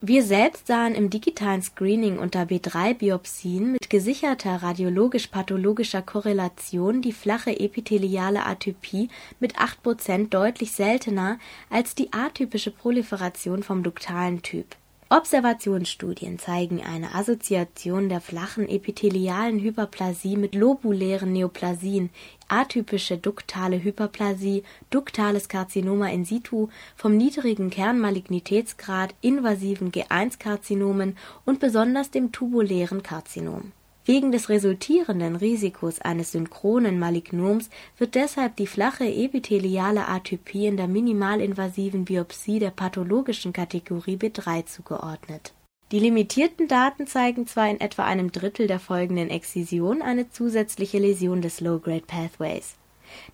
Wir 0.00 0.22
selbst 0.22 0.66
sahen 0.66 0.94
im 0.94 1.10
digitalen 1.10 1.60
Screening 1.60 2.18
unter 2.18 2.44
B3-Biopsien 2.44 3.72
mit 3.72 3.90
gesicherter 3.90 4.62
radiologisch-pathologischer 4.62 6.00
Korrelation 6.00 7.02
die 7.02 7.12
flache 7.12 7.60
epitheliale 7.60 8.46
Atypie 8.46 9.10
mit 9.40 9.58
8% 9.58 10.30
deutlich 10.30 10.72
seltener 10.72 11.38
als 11.68 11.94
die 11.94 12.14
atypische 12.14 12.70
Proliferation 12.70 13.62
vom 13.62 13.82
duktalen 13.82 14.40
Typ 14.40 14.74
Observationsstudien 15.10 16.38
zeigen 16.38 16.82
eine 16.82 17.14
Assoziation 17.14 18.10
der 18.10 18.20
flachen 18.20 18.68
epithelialen 18.68 19.58
Hyperplasie 19.58 20.36
mit 20.36 20.54
lobulären 20.54 21.32
Neoplasien, 21.32 22.10
atypische 22.48 23.16
duktale 23.16 23.82
Hyperplasie, 23.82 24.64
duktales 24.90 25.48
Karzinoma 25.48 26.08
in 26.10 26.26
situ, 26.26 26.68
vom 26.94 27.16
niedrigen 27.16 27.70
Kernmalignitätsgrad, 27.70 29.14
invasiven 29.22 29.92
G1-Karzinomen 29.92 31.16
und 31.46 31.58
besonders 31.58 32.10
dem 32.10 32.30
tubulären 32.30 33.02
Karzinom 33.02 33.72
Wegen 34.08 34.32
des 34.32 34.48
resultierenden 34.48 35.36
Risikos 35.36 36.00
eines 36.00 36.32
synchronen 36.32 36.98
Malignoms 36.98 37.68
wird 37.98 38.14
deshalb 38.14 38.56
die 38.56 38.66
flache 38.66 39.04
epitheliale 39.04 40.08
Atypie 40.08 40.66
in 40.66 40.78
der 40.78 40.88
minimalinvasiven 40.88 42.06
Biopsie 42.06 42.58
der 42.58 42.70
pathologischen 42.70 43.52
Kategorie 43.52 44.16
B3 44.16 44.64
zugeordnet. 44.64 45.52
Die 45.92 45.98
limitierten 45.98 46.68
Daten 46.68 47.06
zeigen 47.06 47.46
zwar 47.46 47.68
in 47.68 47.82
etwa 47.82 48.06
einem 48.06 48.32
Drittel 48.32 48.66
der 48.66 48.80
folgenden 48.80 49.28
Exzision 49.28 50.00
eine 50.00 50.30
zusätzliche 50.30 50.98
Läsion 50.98 51.42
des 51.42 51.60
Low-Grade 51.60 52.04
Pathways 52.06 52.76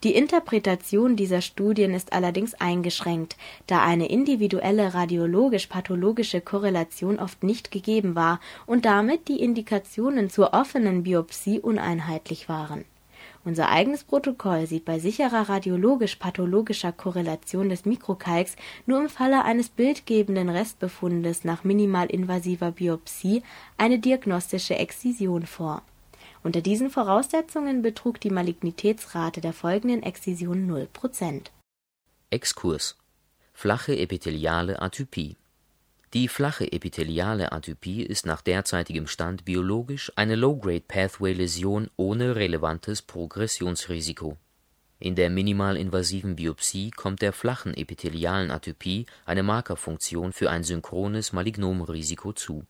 die 0.02 0.14
Interpretation 0.14 1.16
dieser 1.16 1.40
Studien 1.40 1.94
ist 1.94 2.12
allerdings 2.12 2.54
eingeschränkt, 2.54 3.36
da 3.66 3.82
eine 3.82 4.08
individuelle 4.08 4.94
radiologisch-pathologische 4.94 6.40
Korrelation 6.40 7.18
oft 7.18 7.42
nicht 7.42 7.70
gegeben 7.70 8.14
war 8.14 8.40
und 8.66 8.84
damit 8.84 9.28
die 9.28 9.40
Indikationen 9.40 10.30
zur 10.30 10.54
offenen 10.54 11.02
Biopsie 11.02 11.60
uneinheitlich 11.60 12.48
waren. 12.48 12.84
Unser 13.46 13.68
eigenes 13.68 14.04
Protokoll 14.04 14.66
sieht 14.66 14.86
bei 14.86 14.98
sicherer 14.98 15.50
radiologisch-pathologischer 15.50 16.92
Korrelation 16.92 17.68
des 17.68 17.84
Mikrokalks 17.84 18.56
nur 18.86 19.00
im 19.02 19.10
Falle 19.10 19.44
eines 19.44 19.68
bildgebenden 19.68 20.48
Restbefundes 20.48 21.44
nach 21.44 21.62
minimalinvasiver 21.62 22.70
Biopsie 22.72 23.42
eine 23.76 23.98
diagnostische 23.98 24.76
Exzision 24.76 25.44
vor 25.44 25.82
unter 26.44 26.60
diesen 26.60 26.90
Voraussetzungen 26.90 27.82
betrug 27.82 28.20
die 28.20 28.30
Malignitätsrate 28.30 29.40
der 29.40 29.52
folgenden 29.52 30.02
Exzision 30.02 30.70
0% 30.70 31.46
Exkurs. 32.30 32.96
Flache 33.52 33.96
epitheliale 33.96 34.82
Atypie. 34.82 35.36
Die 36.12 36.28
flache 36.28 36.70
epitheliale 36.70 37.52
Atypie 37.52 38.02
ist 38.02 38.26
nach 38.26 38.42
derzeitigem 38.42 39.06
Stand 39.06 39.44
biologisch 39.44 40.12
eine 40.16 40.36
Low-Grade-Pathway-Läsion 40.36 41.90
ohne 41.96 42.36
relevantes 42.36 43.02
Progressionsrisiko. 43.02 44.36
In 44.98 45.16
der 45.16 45.30
minimalinvasiven 45.30 46.36
Biopsie 46.36 46.90
kommt 46.90 47.22
der 47.22 47.32
flachen 47.32 47.74
epithelialen 47.74 48.50
Atypie 48.50 49.06
eine 49.24 49.42
Markerfunktion 49.42 50.32
für 50.32 50.50
ein 50.50 50.62
synchrones 50.62 51.32
Malignomrisiko 51.32 52.32
zu 52.32 52.64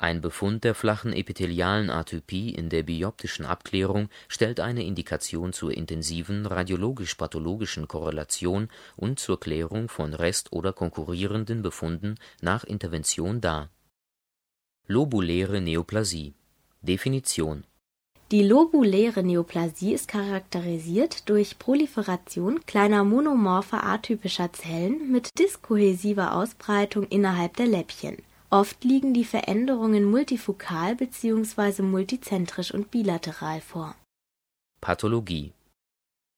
ein 0.00 0.22
Befund 0.22 0.64
der 0.64 0.74
flachen 0.74 1.12
epithelialen 1.12 1.90
Atypie 1.90 2.54
in 2.54 2.70
der 2.70 2.84
bioptischen 2.84 3.44
Abklärung 3.44 4.08
stellt 4.28 4.58
eine 4.58 4.82
Indikation 4.82 5.52
zur 5.52 5.76
intensiven 5.76 6.46
radiologisch-pathologischen 6.46 7.86
Korrelation 7.86 8.70
und 8.96 9.18
zur 9.18 9.38
Klärung 9.38 9.90
von 9.90 10.14
rest 10.14 10.54
oder 10.54 10.72
konkurrierenden 10.72 11.60
Befunden 11.60 12.14
nach 12.40 12.64
Intervention 12.64 13.42
dar. 13.42 13.68
Lobuläre 14.86 15.60
Neoplasie. 15.60 16.32
Definition. 16.80 17.64
Die 18.30 18.42
lobuläre 18.42 19.22
Neoplasie 19.22 19.92
ist 19.92 20.08
charakterisiert 20.08 21.28
durch 21.28 21.58
Proliferation 21.58 22.64
kleiner 22.64 23.04
monomorpher 23.04 23.84
atypischer 23.84 24.50
Zellen 24.54 25.12
mit 25.12 25.38
diskohäsiver 25.38 26.34
Ausbreitung 26.34 27.06
innerhalb 27.08 27.56
der 27.56 27.66
Läppchen 27.66 28.16
Oft 28.52 28.82
liegen 28.82 29.14
die 29.14 29.24
Veränderungen 29.24 30.10
multifokal 30.10 30.96
bzw. 30.96 31.82
multizentrisch 31.82 32.74
und 32.74 32.90
bilateral 32.90 33.60
vor. 33.60 33.94
Pathologie 34.80 35.52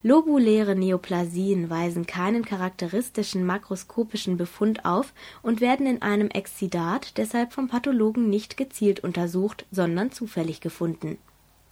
Lobuläre 0.03 0.77
Neoplasien 0.77 1.70
weisen 1.70 2.07
keinen 2.07 2.44
charakteristischen 2.44 3.46
makroskopischen 3.46 4.37
Befund 4.37 4.85
auf 4.85 5.14
und 5.42 5.62
werden 5.62 5.87
in 5.87 6.03
einem 6.03 6.29
Exzidat 6.29 7.16
deshalb 7.16 7.55
vom 7.55 7.68
Pathologen 7.68 8.29
nicht 8.29 8.59
gezielt 8.59 9.01
untersucht, 9.01 9.64
sondern 9.70 10.12
zufällig 10.12 10.61
gefunden 10.61 11.16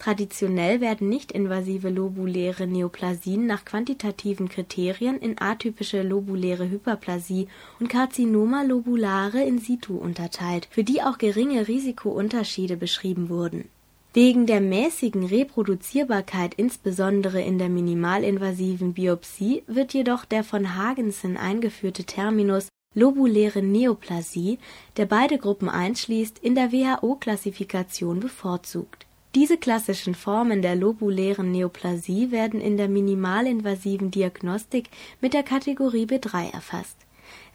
Traditionell 0.01 0.81
werden 0.81 1.09
nicht-invasive 1.09 1.91
lobuläre 1.91 2.65
Neoplasien 2.65 3.45
nach 3.45 3.65
quantitativen 3.65 4.49
Kriterien 4.49 5.19
in 5.19 5.39
atypische 5.39 6.01
lobuläre 6.01 6.67
Hyperplasie 6.67 7.47
und 7.79 7.87
Karzinoma 7.87 8.63
lobulare 8.63 9.43
in 9.43 9.59
situ 9.59 9.95
unterteilt, 9.95 10.67
für 10.71 10.83
die 10.83 11.03
auch 11.03 11.19
geringe 11.19 11.67
Risikounterschiede 11.67 12.77
beschrieben 12.77 13.29
wurden. 13.29 13.69
Wegen 14.15 14.47
der 14.47 14.59
mäßigen 14.59 15.23
Reproduzierbarkeit 15.23 16.55
insbesondere 16.55 17.39
in 17.39 17.59
der 17.59 17.69
minimalinvasiven 17.69 18.93
Biopsie 18.93 19.61
wird 19.67 19.93
jedoch 19.93 20.25
der 20.25 20.43
von 20.43 20.75
Hagensen 20.75 21.37
eingeführte 21.37 22.05
Terminus 22.05 22.69
lobuläre 22.95 23.61
Neoplasie, 23.61 24.57
der 24.97 25.05
beide 25.05 25.37
Gruppen 25.37 25.69
einschließt, 25.69 26.39
in 26.39 26.55
der 26.55 26.71
WHO-Klassifikation 26.71 28.19
bevorzugt 28.19 29.05
diese 29.33 29.57
klassischen 29.57 30.13
Formen 30.13 30.61
der 30.61 30.75
lobulären 30.75 31.51
Neoplasie 31.51 32.31
werden 32.31 32.59
in 32.59 32.75
der 32.75 32.89
minimalinvasiven 32.89 34.11
Diagnostik 34.11 34.89
mit 35.21 35.33
der 35.33 35.43
Kategorie 35.43 36.05
B3 36.05 36.51
erfasst. 36.51 36.97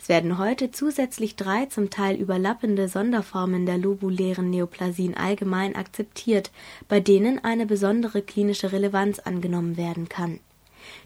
Es 0.00 0.08
werden 0.08 0.38
heute 0.38 0.70
zusätzlich 0.70 1.36
drei 1.36 1.66
zum 1.66 1.90
Teil 1.90 2.16
überlappende 2.16 2.88
Sonderformen 2.88 3.66
der 3.66 3.76
lobulären 3.76 4.48
Neoplasien 4.48 5.14
allgemein 5.14 5.76
akzeptiert, 5.76 6.50
bei 6.88 7.00
denen 7.00 7.44
eine 7.44 7.66
besondere 7.66 8.22
klinische 8.22 8.72
Relevanz 8.72 9.18
angenommen 9.18 9.76
werden 9.76 10.08
kann. 10.08 10.40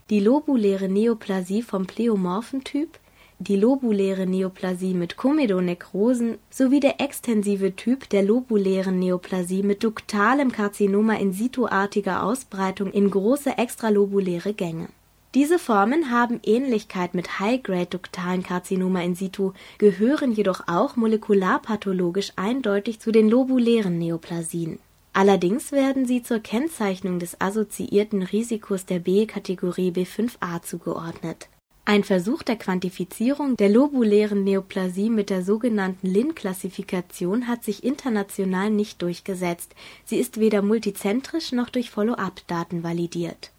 Die 0.09 0.19
lobuläre 0.19 0.87
Neoplasie 0.87 1.63
vom 1.63 1.85
pleomorphen 1.85 2.63
Typ 2.63 2.97
die 3.41 3.55
lobuläre 3.55 4.27
Neoplasie 4.27 4.93
mit 4.93 5.17
Komedonekrosen 5.17 6.37
sowie 6.51 6.79
der 6.79 7.01
extensive 7.01 7.75
Typ 7.75 8.07
der 8.09 8.21
lobulären 8.21 8.99
Neoplasie 8.99 9.63
mit 9.63 9.83
duktalem 9.83 10.51
Karzinoma 10.51 11.15
in 11.15 11.33
situ-artiger 11.33 12.21
Ausbreitung 12.23 12.91
in 12.91 13.09
große 13.09 13.57
extralobuläre 13.57 14.53
Gänge. 14.53 14.89
Diese 15.33 15.57
Formen 15.57 16.11
haben 16.11 16.39
Ähnlichkeit 16.43 17.15
mit 17.15 17.39
High-Grade-duktalen 17.39 18.43
Karzinoma 18.43 19.01
in 19.01 19.15
situ, 19.15 19.53
gehören 19.79 20.33
jedoch 20.33 20.67
auch 20.67 20.95
molekularpathologisch 20.95 22.33
eindeutig 22.35 22.99
zu 22.99 23.11
den 23.11 23.27
lobulären 23.27 23.97
Neoplasien. 23.97 24.77
Allerdings 25.13 25.71
werden 25.71 26.05
sie 26.05 26.21
zur 26.21 26.39
Kennzeichnung 26.39 27.17
des 27.17 27.41
assoziierten 27.41 28.21
Risikos 28.21 28.85
der 28.85 28.99
B-Kategorie 28.99 29.91
B5a 29.91 30.61
zugeordnet 30.61 31.49
ein 31.83 32.03
Versuch 32.03 32.43
der 32.43 32.57
Quantifizierung 32.57 33.57
der 33.57 33.69
lobulären 33.69 34.43
Neoplasie 34.43 35.09
mit 35.09 35.29
der 35.29 35.43
sogenannten 35.43 36.07
Lin-Klassifikation 36.07 37.47
hat 37.47 37.63
sich 37.63 37.83
international 37.83 38.69
nicht 38.69 39.01
durchgesetzt, 39.01 39.73
sie 40.05 40.17
ist 40.17 40.39
weder 40.39 40.61
multizentrisch 40.61 41.51
noch 41.51 41.69
durch 41.69 41.89
Follow-up-Daten 41.89 42.83
validiert. 42.83 43.51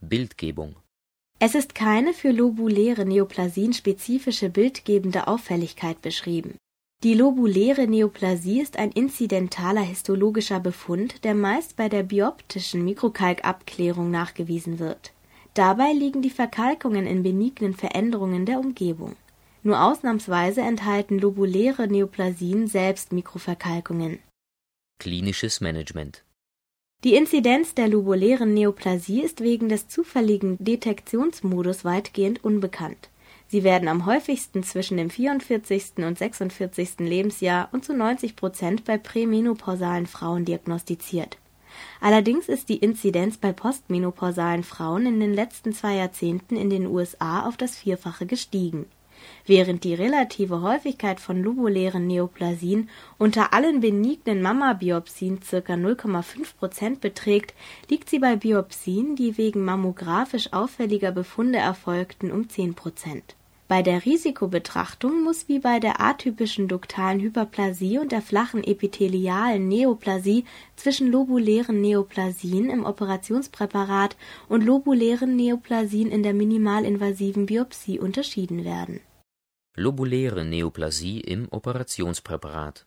Bildgebung 0.00 0.74
Es 1.38 1.54
ist 1.54 1.74
keine 1.74 2.14
für 2.14 2.30
lobuläre 2.30 3.04
Neoplasien 3.04 3.74
spezifische 3.74 4.48
bildgebende 4.48 5.28
Auffälligkeit 5.28 6.00
beschrieben. 6.00 6.56
Die 7.02 7.12
lobuläre 7.12 7.86
Neoplasie 7.86 8.62
ist 8.62 8.78
ein 8.78 8.90
inzidentaler 8.90 9.82
histologischer 9.82 10.60
Befund, 10.60 11.24
der 11.24 11.34
meist 11.34 11.76
bei 11.76 11.90
der 11.90 12.04
bioptischen 12.04 12.86
Mikrokalkabklärung 12.86 14.10
nachgewiesen 14.10 14.78
wird 14.78 15.12
Dabei 15.56 15.94
liegen 15.94 16.20
die 16.20 16.28
Verkalkungen 16.28 17.06
in 17.06 17.22
benignen 17.22 17.72
Veränderungen 17.72 18.44
der 18.44 18.60
Umgebung. 18.60 19.16
Nur 19.62 19.82
ausnahmsweise 19.82 20.60
enthalten 20.60 21.18
lobuläre 21.18 21.88
Neoplasien 21.88 22.66
selbst 22.66 23.10
Mikroverkalkungen. 23.14 24.18
Klinisches 24.98 25.62
Management 25.62 26.24
Die 27.04 27.14
Inzidenz 27.14 27.72
der 27.72 27.88
lobulären 27.88 28.52
Neoplasie 28.52 29.22
ist 29.22 29.40
wegen 29.40 29.70
des 29.70 29.88
zufälligen 29.88 30.58
Detektionsmodus 30.62 31.86
weitgehend 31.86 32.44
unbekannt. 32.44 33.08
Sie 33.48 33.64
werden 33.64 33.88
am 33.88 34.04
häufigsten 34.04 34.62
zwischen 34.62 34.98
dem 34.98 35.08
44. 35.08 36.04
und 36.04 36.18
46. 36.18 36.98
Lebensjahr 36.98 37.70
und 37.72 37.82
zu 37.82 37.94
90 37.94 38.36
Prozent 38.36 38.84
bei 38.84 38.98
prämenopausalen 38.98 40.06
Frauen 40.06 40.44
diagnostiziert 40.44 41.38
Allerdings 42.00 42.48
ist 42.48 42.68
die 42.68 42.78
Inzidenz 42.78 43.36
bei 43.36 43.52
postmenopausalen 43.52 44.64
Frauen 44.64 45.06
in 45.06 45.20
den 45.20 45.34
letzten 45.34 45.72
zwei 45.72 45.94
Jahrzehnten 45.96 46.56
in 46.56 46.70
den 46.70 46.86
USA 46.86 47.46
auf 47.46 47.56
das 47.56 47.76
Vierfache 47.76 48.26
gestiegen. 48.26 48.86
Während 49.46 49.84
die 49.84 49.94
relative 49.94 50.60
Häufigkeit 50.60 51.20
von 51.20 51.42
lobulären 51.42 52.06
Neoplasien 52.06 52.90
unter 53.18 53.52
allen 53.52 53.80
benignen 53.80 54.42
Mammabiopsien 54.42 55.40
ca. 55.40 55.56
0,5 55.56 56.56
Prozent 56.58 57.00
beträgt, 57.00 57.54
liegt 57.88 58.10
sie 58.10 58.18
bei 58.18 58.36
Biopsien, 58.36 59.16
die 59.16 59.38
wegen 59.38 59.64
mammografisch 59.64 60.52
auffälliger 60.52 61.12
Befunde 61.12 61.58
erfolgten, 61.58 62.32
um 62.32 62.48
10 62.48 62.74
Prozent 62.74 63.35
bei 63.68 63.82
der 63.82 64.04
Risikobetrachtung 64.04 65.24
muss 65.24 65.48
wie 65.48 65.58
bei 65.58 65.80
der 65.80 66.00
atypischen 66.00 66.68
duktalen 66.68 67.20
Hyperplasie 67.20 67.98
und 67.98 68.12
der 68.12 68.22
flachen 68.22 68.62
epithelialen 68.62 69.66
Neoplasie 69.66 70.44
zwischen 70.76 71.10
lobulären 71.10 71.80
Neoplasien 71.80 72.70
im 72.70 72.84
Operationspräparat 72.84 74.16
und 74.48 74.64
lobulären 74.64 75.34
Neoplasien 75.34 76.10
in 76.10 76.22
der 76.22 76.34
minimalinvasiven 76.34 77.46
Biopsie 77.46 77.98
unterschieden 77.98 78.64
werden. 78.64 79.00
Lobuläre 79.74 80.44
Neoplasie 80.44 81.20
im 81.20 81.48
Operationspräparat 81.50 82.86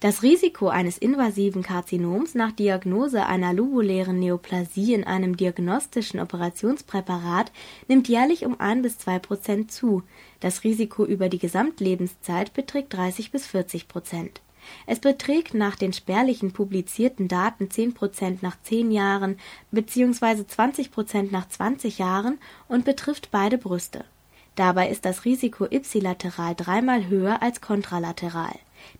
Das 0.00 0.22
Risiko 0.22 0.68
eines 0.68 0.96
invasiven 0.96 1.64
Karzinoms 1.64 2.36
nach 2.36 2.52
Diagnose 2.52 3.26
einer 3.26 3.52
lobulären 3.52 4.20
Neoplasie 4.20 4.94
in 4.94 5.02
einem 5.02 5.36
diagnostischen 5.36 6.20
Operationspräparat 6.20 7.50
nimmt 7.88 8.06
jährlich 8.06 8.46
um 8.46 8.60
ein 8.60 8.82
bis 8.82 8.98
zwei 8.98 9.18
Prozent 9.18 9.72
zu, 9.72 10.04
das 10.38 10.62
Risiko 10.62 11.04
über 11.04 11.28
die 11.28 11.40
Gesamtlebenszeit 11.40 12.54
beträgt 12.54 12.94
30 12.94 13.32
bis 13.32 13.48
40 13.48 13.88
Prozent. 13.88 14.40
Es 14.86 15.00
beträgt 15.00 15.54
nach 15.54 15.74
den 15.74 15.92
spärlichen 15.92 16.52
publizierten 16.52 17.26
Daten 17.26 17.68
10 17.68 17.94
Prozent 17.94 18.40
nach 18.40 18.56
zehn 18.62 18.92
Jahren 18.92 19.36
bzw. 19.72 20.46
20 20.46 20.92
Prozent 20.92 21.32
nach 21.32 21.48
20 21.48 21.98
Jahren 21.98 22.38
und 22.68 22.84
betrifft 22.84 23.32
beide 23.32 23.58
Brüste. 23.58 24.04
Dabei 24.54 24.90
ist 24.90 25.04
das 25.04 25.24
Risiko 25.24 25.66
ipsilateral 25.68 26.54
dreimal 26.54 27.08
höher 27.08 27.42
als 27.42 27.60
kontralateral 27.60 28.54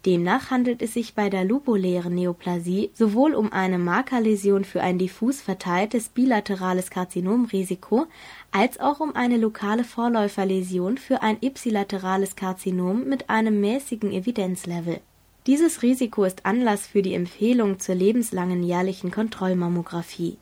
Demnach 0.06 0.50
handelt 0.50 0.82
es 0.82 0.94
sich 0.94 1.14
bei 1.14 1.28
der 1.30 1.44
lobulären 1.44 2.14
Neoplasie 2.14 2.90
sowohl 2.94 3.34
um 3.34 3.52
eine 3.52 3.78
Markerläsion 3.78 4.64
für 4.64 4.80
ein 4.80 4.98
diffus 4.98 5.40
verteiltes 5.40 6.08
bilaterales 6.08 6.90
Karzinomrisiko 6.90 8.06
als 8.52 8.80
auch 8.80 9.00
um 9.00 9.14
eine 9.16 9.36
lokale 9.36 9.84
Vorläuferläsion 9.84 10.98
für 10.98 11.22
ein 11.22 11.38
ipsilaterales 11.40 12.36
Karzinom 12.36 13.04
mit 13.04 13.28
einem 13.30 13.60
mäßigen 13.60 14.12
Evidenzlevel. 14.12 15.00
Dieses 15.46 15.82
Risiko 15.82 16.24
ist 16.24 16.44
Anlass 16.44 16.86
für 16.86 17.02
die 17.02 17.14
Empfehlung 17.14 17.80
zur 17.80 17.94
lebenslangen 17.94 18.62
jährlichen 18.62 19.10
Kontrollmammographie 19.10 20.38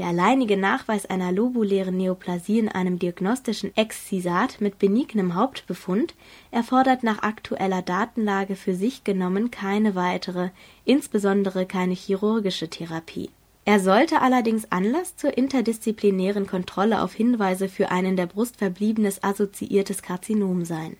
der 0.00 0.08
alleinige 0.08 0.56
Nachweis 0.56 1.04
einer 1.04 1.30
lobulären 1.30 1.94
Neoplasie 1.94 2.58
in 2.58 2.70
einem 2.70 2.98
diagnostischen 2.98 3.76
Exzisat 3.76 4.58
mit 4.58 4.78
benignem 4.78 5.34
Hauptbefund 5.34 6.14
erfordert 6.50 7.02
nach 7.02 7.22
aktueller 7.22 7.82
Datenlage 7.82 8.56
für 8.56 8.74
sich 8.74 9.04
genommen 9.04 9.50
keine 9.50 9.94
weitere, 9.94 10.48
insbesondere 10.86 11.66
keine 11.66 11.92
chirurgische 11.92 12.70
Therapie. 12.70 13.28
Er 13.66 13.78
sollte 13.78 14.22
allerdings 14.22 14.72
Anlass 14.72 15.16
zur 15.16 15.36
interdisziplinären 15.36 16.46
Kontrolle 16.46 17.02
auf 17.02 17.12
Hinweise 17.12 17.68
für 17.68 17.90
ein 17.90 18.06
in 18.06 18.16
der 18.16 18.24
Brust 18.24 18.56
verbliebenes 18.56 19.22
assoziiertes 19.22 20.00
Karzinom 20.00 20.64
sein 20.64 20.96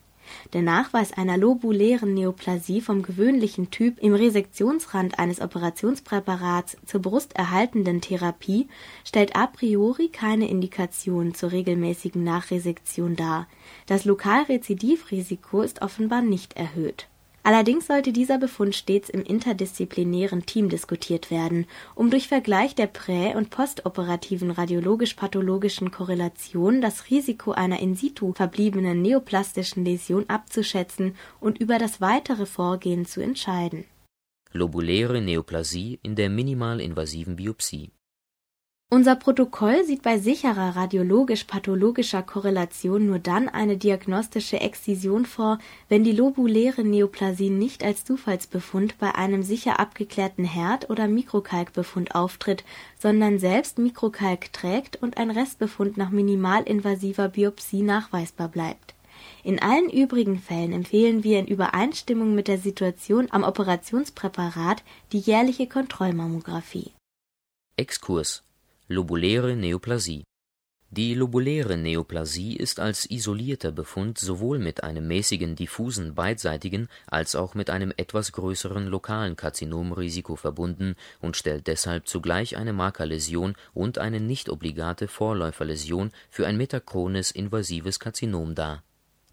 der 0.53 0.63
Nachweis 0.63 1.13
einer 1.13 1.37
lobulären 1.37 2.15
Neoplasie 2.15 2.81
vom 2.81 3.03
gewöhnlichen 3.03 3.71
Typ 3.71 3.99
im 3.99 4.15
Resektionsrand 4.15 5.19
eines 5.19 5.41
Operationspräparats 5.41 6.77
zur 6.87 7.03
brusterhaltenden 7.03 8.01
Therapie 8.01 8.69
stellt 9.05 9.37
a 9.37 9.47
priori 9.47 10.09
keine 10.09 10.49
Indikation 10.49 11.35
zur 11.35 11.53
regelmäßigen 11.53 12.25
Nachresektion 12.25 13.17
dar, 13.17 13.47
das 13.87 14.05
Lokalrezidivrisiko 14.05 15.63
ist 15.63 15.83
offenbar 15.83 16.23
nicht 16.23 16.57
erhöht 16.57 17.09
Allerdings 17.51 17.89
sollte 17.89 18.13
dieser 18.13 18.39
Befund 18.39 18.77
stets 18.77 19.09
im 19.09 19.25
interdisziplinären 19.25 20.47
Team 20.47 20.69
diskutiert 20.69 21.33
werden, 21.33 21.67
um 21.97 22.09
durch 22.09 22.29
Vergleich 22.29 22.77
der 22.77 22.87
prä 22.87 23.35
und 23.35 23.51
postoperativen 23.51 24.53
radiologisch-pathologischen 24.53 25.91
Korrelationen 25.91 26.81
das 26.81 27.11
Risiko 27.11 27.51
einer 27.51 27.81
in 27.81 27.97
situ 27.97 28.35
verbliebenen 28.35 29.03
neoplastischen 29.03 29.85
Läsion 29.85 30.27
abzuschätzen 30.29 31.17
und 31.41 31.59
über 31.59 31.81
das 31.81 32.01
weitere 32.01 32.47
Vorgehen 32.47 33.05
zu 33.05 33.21
entscheiden. 33.21 33.83
Lobuläre 34.53 35.21
Neoplasie 35.21 35.99
in 36.05 36.15
der 36.15 36.31
minimalinvasiven 36.31 37.35
Biopsie 37.35 37.91
unser 38.93 39.15
Protokoll 39.15 39.85
sieht 39.85 40.03
bei 40.03 40.19
sicherer 40.19 40.75
radiologisch-pathologischer 40.75 42.23
Korrelation 42.23 43.07
nur 43.07 43.21
dann 43.21 43.49
eine 43.49 43.77
diagnostische 43.77 44.61
Exzision 44.61 45.27
vor, 45.27 45.59
wenn 45.89 46.03
die 46.03 46.11
lobuläre 46.11 46.83
Neoplasie 46.83 47.51
nicht 47.51 47.85
als 47.85 48.05
Zufallsbefund 48.05 48.99
bei 48.99 49.15
einem 49.15 49.45
sicher 49.45 49.79
abgeklärten 49.79 50.45
Herd 50.45 50.91
oder 50.91 51.07
Mikrokalkbefund 51.07 52.17
auftritt, 52.17 52.65
sondern 52.99 53.39
selbst 53.39 53.79
Mikrokalk 53.79 54.53
trägt 54.53 55.01
und 55.01 55.19
ein 55.19 55.31
Restbefund 55.31 55.97
nach 55.97 56.11
minimalinvasiver 56.11 57.29
Biopsie 57.29 57.83
nachweisbar 57.83 58.49
bleibt. 58.49 58.95
In 59.45 59.63
allen 59.63 59.89
übrigen 59.89 60.41
Fällen 60.41 60.73
empfehlen 60.73 61.23
wir 61.23 61.39
in 61.39 61.47
Übereinstimmung 61.47 62.35
mit 62.35 62.49
der 62.49 62.59
Situation 62.59 63.29
am 63.31 63.45
Operationspräparat 63.45 64.83
die 65.13 65.21
jährliche 65.21 65.69
Kontrollmammographie. 65.69 66.91
Exkurs 67.77 68.43
Lobuläre 68.93 69.55
Neoplasie. 69.55 70.25
Die 70.91 71.15
lobuläre 71.15 71.77
Neoplasie 71.77 72.57
ist 72.57 72.81
als 72.81 73.09
isolierter 73.09 73.71
Befund 73.71 74.19
sowohl 74.19 74.59
mit 74.59 74.83
einem 74.83 75.07
mäßigen 75.07 75.55
diffusen 75.55 76.17
beidseitigen 76.17 76.89
als 77.07 77.37
auch 77.37 77.55
mit 77.55 77.71
einem 77.71 77.93
etwas 77.97 78.33
größeren 78.33 78.89
lokalen 78.89 79.37
Karzinomrisiko 79.37 80.35
verbunden 80.35 80.97
und 81.21 81.37
stellt 81.37 81.69
deshalb 81.69 82.09
zugleich 82.09 82.57
eine 82.57 82.73
Markerläsion 82.73 83.55
und 83.75 83.99
eine 83.99 84.19
nicht 84.19 84.49
obligate 84.49 85.07
Vorläuferläsion 85.07 86.11
für 86.29 86.49
ein 86.49 86.57
metachrones 86.57 87.31
invasives 87.31 88.01
Karzinom 88.01 88.57
dar 88.57 88.83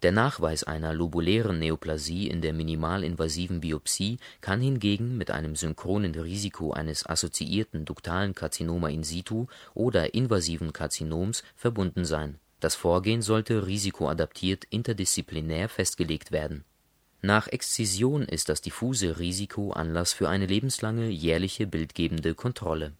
der 0.02 0.12
Nachweis 0.12 0.62
einer 0.62 0.94
lobulären 0.94 1.58
Neoplasie 1.58 2.28
in 2.28 2.40
der 2.40 2.52
minimalinvasiven 2.52 3.60
Biopsie 3.60 4.18
kann 4.40 4.60
hingegen 4.60 5.16
mit 5.18 5.30
einem 5.32 5.56
synchronen 5.56 6.14
Risiko 6.14 6.72
eines 6.72 7.04
assoziierten 7.04 7.84
duktalen 7.84 8.34
Karzinoma 8.34 8.90
in 8.90 9.02
situ 9.02 9.46
oder 9.74 10.14
invasiven 10.14 10.72
Karzinoms 10.72 11.42
verbunden 11.56 12.04
sein. 12.04 12.38
Das 12.60 12.76
Vorgehen 12.76 13.22
sollte 13.22 13.66
risikoadaptiert 13.66 14.64
interdisziplinär 14.70 15.68
festgelegt 15.68 16.30
werden. 16.30 16.64
Nach 17.20 17.48
Exzision 17.48 18.22
ist 18.22 18.48
das 18.48 18.60
diffuse 18.60 19.18
Risiko 19.18 19.72
Anlass 19.72 20.12
für 20.12 20.28
eine 20.28 20.46
lebenslange 20.46 21.08
jährliche 21.08 21.66
bildgebende 21.66 22.34
Kontrolle 22.34 22.92